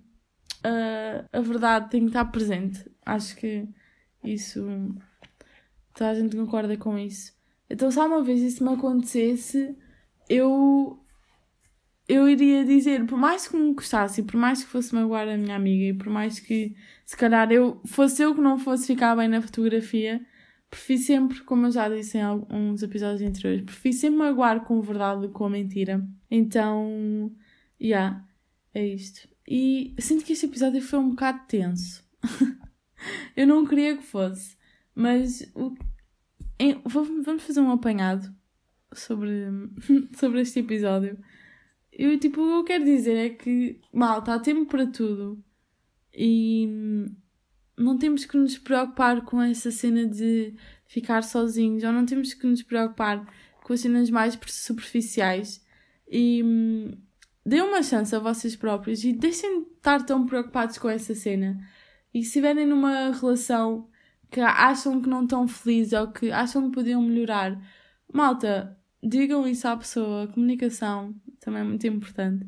a, 0.65 1.39
a 1.39 1.41
verdade 1.41 1.91
tem 1.91 2.03
que 2.03 2.09
estar 2.09 2.25
presente. 2.27 2.90
Acho 3.05 3.37
que 3.37 3.67
isso. 4.25 4.65
Toda 5.95 6.11
a 6.11 6.15
gente 6.15 6.37
concorda 6.37 6.77
com 6.77 6.99
isso. 6.99 7.33
Então, 7.69 7.91
se 7.91 7.99
uma 7.99 8.23
vez 8.23 8.41
isso 8.41 8.65
me 8.65 8.71
acontecesse, 8.75 9.77
eu 10.29 10.99
eu 12.09 12.29
iria 12.29 12.65
dizer, 12.65 13.07
por 13.07 13.17
mais 13.17 13.47
que 13.47 13.57
me 13.57 13.73
gostasse, 13.73 14.25
por 14.25 14.37
mais 14.37 14.65
que 14.65 14.71
fosse 14.71 14.93
magoar 14.93 15.29
a 15.29 15.37
minha 15.37 15.55
amiga, 15.55 15.85
e 15.85 15.95
por 15.95 16.09
mais 16.09 16.41
que 16.41 16.75
se 17.07 17.17
calhar 17.17 17.53
eu 17.53 17.81
fosse 17.87 18.21
eu 18.23 18.35
que 18.35 18.41
não 18.41 18.59
fosse 18.59 18.89
ficar 18.89 19.15
bem 19.15 19.29
na 19.29 19.41
fotografia, 19.41 20.21
prefiro 20.69 21.01
sempre, 21.01 21.41
como 21.43 21.67
eu 21.67 21.71
já 21.71 21.89
disse 21.89 22.19
em 22.19 22.23
alguns 22.23 22.83
episódios 22.83 23.23
anteriores, 23.23 23.65
prefiro 23.65 23.95
sempre 23.95 24.19
magoar 24.19 24.65
com 24.65 24.81
verdade 24.81 25.21
do 25.21 25.29
que 25.29 25.35
com 25.35 25.49
mentira. 25.49 26.05
Então, 26.29 27.31
já, 27.81 27.87
yeah, 27.87 28.25
é 28.75 28.85
isto. 28.87 29.29
E 29.47 29.95
sinto 29.99 30.25
que 30.25 30.33
este 30.33 30.47
episódio 30.47 30.83
foi 30.83 30.99
um 30.99 31.11
bocado 31.11 31.41
tenso. 31.47 32.05
eu 33.37 33.47
não 33.47 33.67
queria 33.67 33.97
que 33.97 34.03
fosse, 34.03 34.57
mas 34.95 35.51
o, 35.55 35.75
em, 36.59 36.81
vamos 36.85 37.43
fazer 37.43 37.61
um 37.61 37.71
apanhado 37.71 38.35
sobre, 38.93 39.33
sobre 40.17 40.41
este 40.41 40.61
episódio. 40.61 41.19
Eu, 41.93 42.19
tipo, 42.19 42.41
o 42.41 42.47
que 42.47 42.53
eu 42.53 42.65
quero 42.65 42.85
dizer 42.85 43.17
é 43.17 43.29
que, 43.31 43.81
malta, 43.93 44.35
há 44.35 44.39
tempo 44.39 44.67
para 44.67 44.87
tudo. 44.87 45.43
E 46.15 46.69
não 47.77 47.99
temos 47.99 48.25
que 48.25 48.37
nos 48.37 48.59
preocupar 48.59 49.23
com 49.23 49.41
essa 49.41 49.71
cena 49.71 50.07
de 50.07 50.55
ficar 50.87 51.23
sozinhos, 51.23 51.83
ou 51.83 51.93
não 51.93 52.05
temos 52.05 52.35
que 52.35 52.47
nos 52.47 52.63
preocupar 52.63 53.27
com 53.63 53.73
as 53.73 53.81
cenas 53.81 54.11
mais 54.11 54.39
superficiais. 54.47 55.65
E 56.11 56.43
hum, 56.45 56.91
dêem 57.45 57.63
uma 57.63 57.83
chance 57.83 58.15
a 58.15 58.19
vocês 58.19 58.57
próprios 58.57 59.05
e 59.05 59.13
deixem 59.13 59.63
de 59.63 59.71
estar 59.71 60.05
tão 60.05 60.27
preocupados 60.27 60.79
com 60.79 60.89
essa 60.89 61.15
cena. 61.15 61.59
E 62.13 62.23
se 62.23 62.29
estiverem 62.29 62.67
numa 62.67 63.13
relação 63.13 63.89
que 64.31 64.41
acham 64.41 65.01
que 65.01 65.09
não 65.09 65.25
estão 65.25 65.47
felizes 65.47 65.93
ou 65.93 66.09
que 66.09 66.31
acham 66.31 66.69
que 66.69 66.75
podiam 66.75 67.03
melhorar, 67.03 67.61
malta, 68.13 68.79
digam 69.03 69.47
isso 69.47 69.67
à 69.69 69.77
pessoa. 69.77 70.29
Comunicação 70.29 71.15
também 71.41 71.63
é 71.63 71.65
muito 71.65 71.87
importante. 71.87 72.47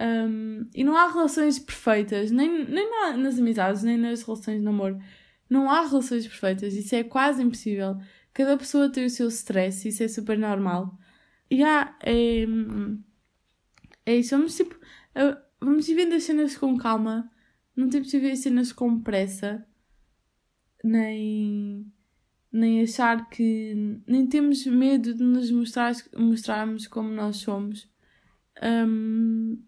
Um, 0.00 0.68
e 0.74 0.84
não 0.84 0.96
há 0.96 1.08
relações 1.08 1.58
perfeitas, 1.58 2.30
nem, 2.30 2.64
nem 2.66 2.88
nas 3.16 3.38
amizades, 3.38 3.82
nem 3.82 3.98
nas 3.98 4.22
relações 4.22 4.58
de 4.58 4.64
namoro. 4.64 4.98
Não 5.50 5.70
há 5.70 5.86
relações 5.86 6.26
perfeitas, 6.26 6.74
isso 6.74 6.94
é 6.94 7.02
quase 7.02 7.42
impossível. 7.42 7.96
Cada 8.32 8.56
pessoa 8.56 8.90
tem 8.90 9.04
o 9.06 9.10
seu 9.10 9.28
stress, 9.28 9.88
isso 9.88 10.02
é 10.02 10.08
super 10.08 10.38
normal. 10.38 10.96
E 11.50 11.56
yeah, 11.56 11.96
é, 12.02 12.44
é 14.06 14.16
isso. 14.16 14.36
Vamos 14.36 14.54
tipo. 14.56 14.76
Vamos 15.60 15.86
vivendo 15.86 16.12
as 16.12 16.22
cenas 16.22 16.56
com 16.56 16.76
calma. 16.76 17.30
Não 17.78 17.88
temos 17.88 18.08
de 18.08 18.18
ver 18.18 18.32
as 18.32 18.40
cenas 18.40 18.72
com 18.72 19.00
pressa. 19.00 19.64
Nem. 20.82 21.86
Nem 22.50 22.82
achar 22.82 23.30
que. 23.30 24.02
Nem 24.04 24.26
temos 24.26 24.66
medo 24.66 25.14
de 25.14 25.22
nos 25.22 25.48
mostrar, 25.52 25.94
mostrarmos 26.16 26.88
como 26.88 27.08
nós 27.08 27.36
somos. 27.36 27.88
Um, 28.60 29.62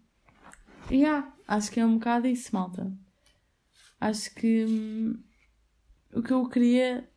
yeah, 0.91 1.33
acho 1.47 1.71
que 1.71 1.79
é 1.79 1.87
um 1.87 1.99
bocado 1.99 2.27
isso, 2.27 2.51
malta. 2.53 2.93
Acho 4.01 4.35
que 4.35 4.65
hum, 4.65 5.23
o 6.13 6.21
que 6.21 6.33
eu 6.33 6.49
queria, 6.49 7.09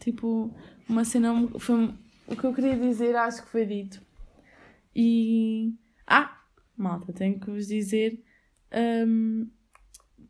tipo, 0.00 0.54
uma 0.86 1.06
cena 1.06 1.32
foi 1.58 1.94
o 2.26 2.36
que 2.36 2.44
eu 2.44 2.52
queria 2.52 2.76
dizer, 2.76 3.16
acho 3.16 3.42
que 3.42 3.48
foi 3.48 3.64
dito. 3.64 4.02
E 4.94 5.72
ah, 6.06 6.44
malta, 6.76 7.10
tenho 7.10 7.40
que 7.40 7.50
vos 7.50 7.68
dizer 7.68 8.22
um, 9.06 9.50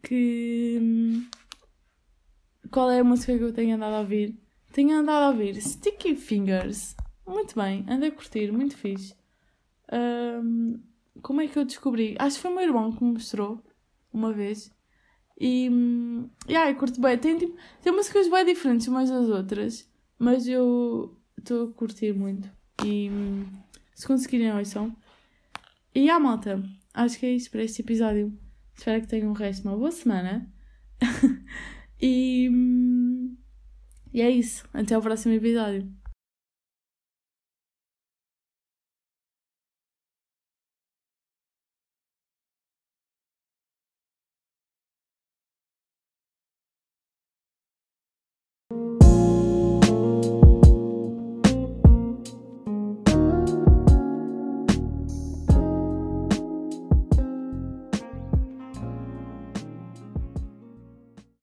que 0.05 0.79
hum, 0.81 1.27
qual 2.71 2.91
é 2.91 3.01
a 3.01 3.05
música 3.05 3.37
que 3.37 3.45
eu 3.45 3.53
tenho 3.53 3.77
andado 3.77 3.95
a 3.95 4.01
ouvir? 4.01 4.39
Tenho 4.73 4.97
andado 4.99 5.25
a 5.25 5.29
ouvir 5.31 5.61
Sticky 5.61 6.17
Fingers. 6.17 6.97
Muito 7.27 7.55
bem, 7.55 7.85
ando 7.89 8.05
a 8.05 8.11
curtir, 8.11 8.53
muito 8.53 8.77
fixe. 8.77 9.15
Um, 9.93 10.81
como 11.23 11.41
é 11.41 11.47
que 11.47 11.59
eu 11.59 11.65
descobri? 11.65 12.17
Acho 12.19 12.37
que 12.37 12.43
foi 12.43 12.51
o 12.51 12.55
meu 12.55 12.65
irmão 12.65 12.93
que 12.93 13.03
me 13.03 13.13
mostrou 13.13 13.63
uma 14.13 14.33
vez. 14.33 14.71
E. 15.41 15.69
Um, 15.71 16.29
yeah, 16.49 16.71
eu 16.71 16.77
curto 16.77 17.01
bem. 17.01 17.17
Tem, 17.19 17.39
tipo, 17.39 17.57
tem 17.83 17.93
músicas 17.93 18.29
bem 18.29 18.45
diferentes 18.45 18.89
umas 18.89 19.09
das 19.09 19.29
outras. 19.29 19.89
Mas 20.19 20.47
eu 20.47 21.17
estou 21.39 21.69
a 21.69 21.73
curtir 21.73 22.13
muito. 22.13 22.51
E 22.85 23.11
um, 23.11 23.45
se 23.95 24.07
conseguirem, 24.07 24.53
ouçam. 24.53 24.95
E 25.95 26.11
a 26.11 26.19
malta, 26.19 26.63
acho 26.93 27.19
que 27.19 27.27
é 27.27 27.33
isso 27.33 27.51
para 27.51 27.63
este 27.63 27.83
episódio. 27.83 28.37
Espero 28.75 29.01
que 29.01 29.09
tenham 29.09 29.31
o 29.31 29.35
resto 29.35 29.63
de 29.63 29.69
uma 29.69 29.77
boa 29.77 29.91
semana. 29.91 30.53
e, 32.01 32.49
hum, 32.51 33.37
e 34.13 34.21
é 34.21 34.31
isso. 34.31 34.69
Até 34.73 34.97
o 34.97 35.03
próximo 35.03 35.35
episódio. 35.35 36.04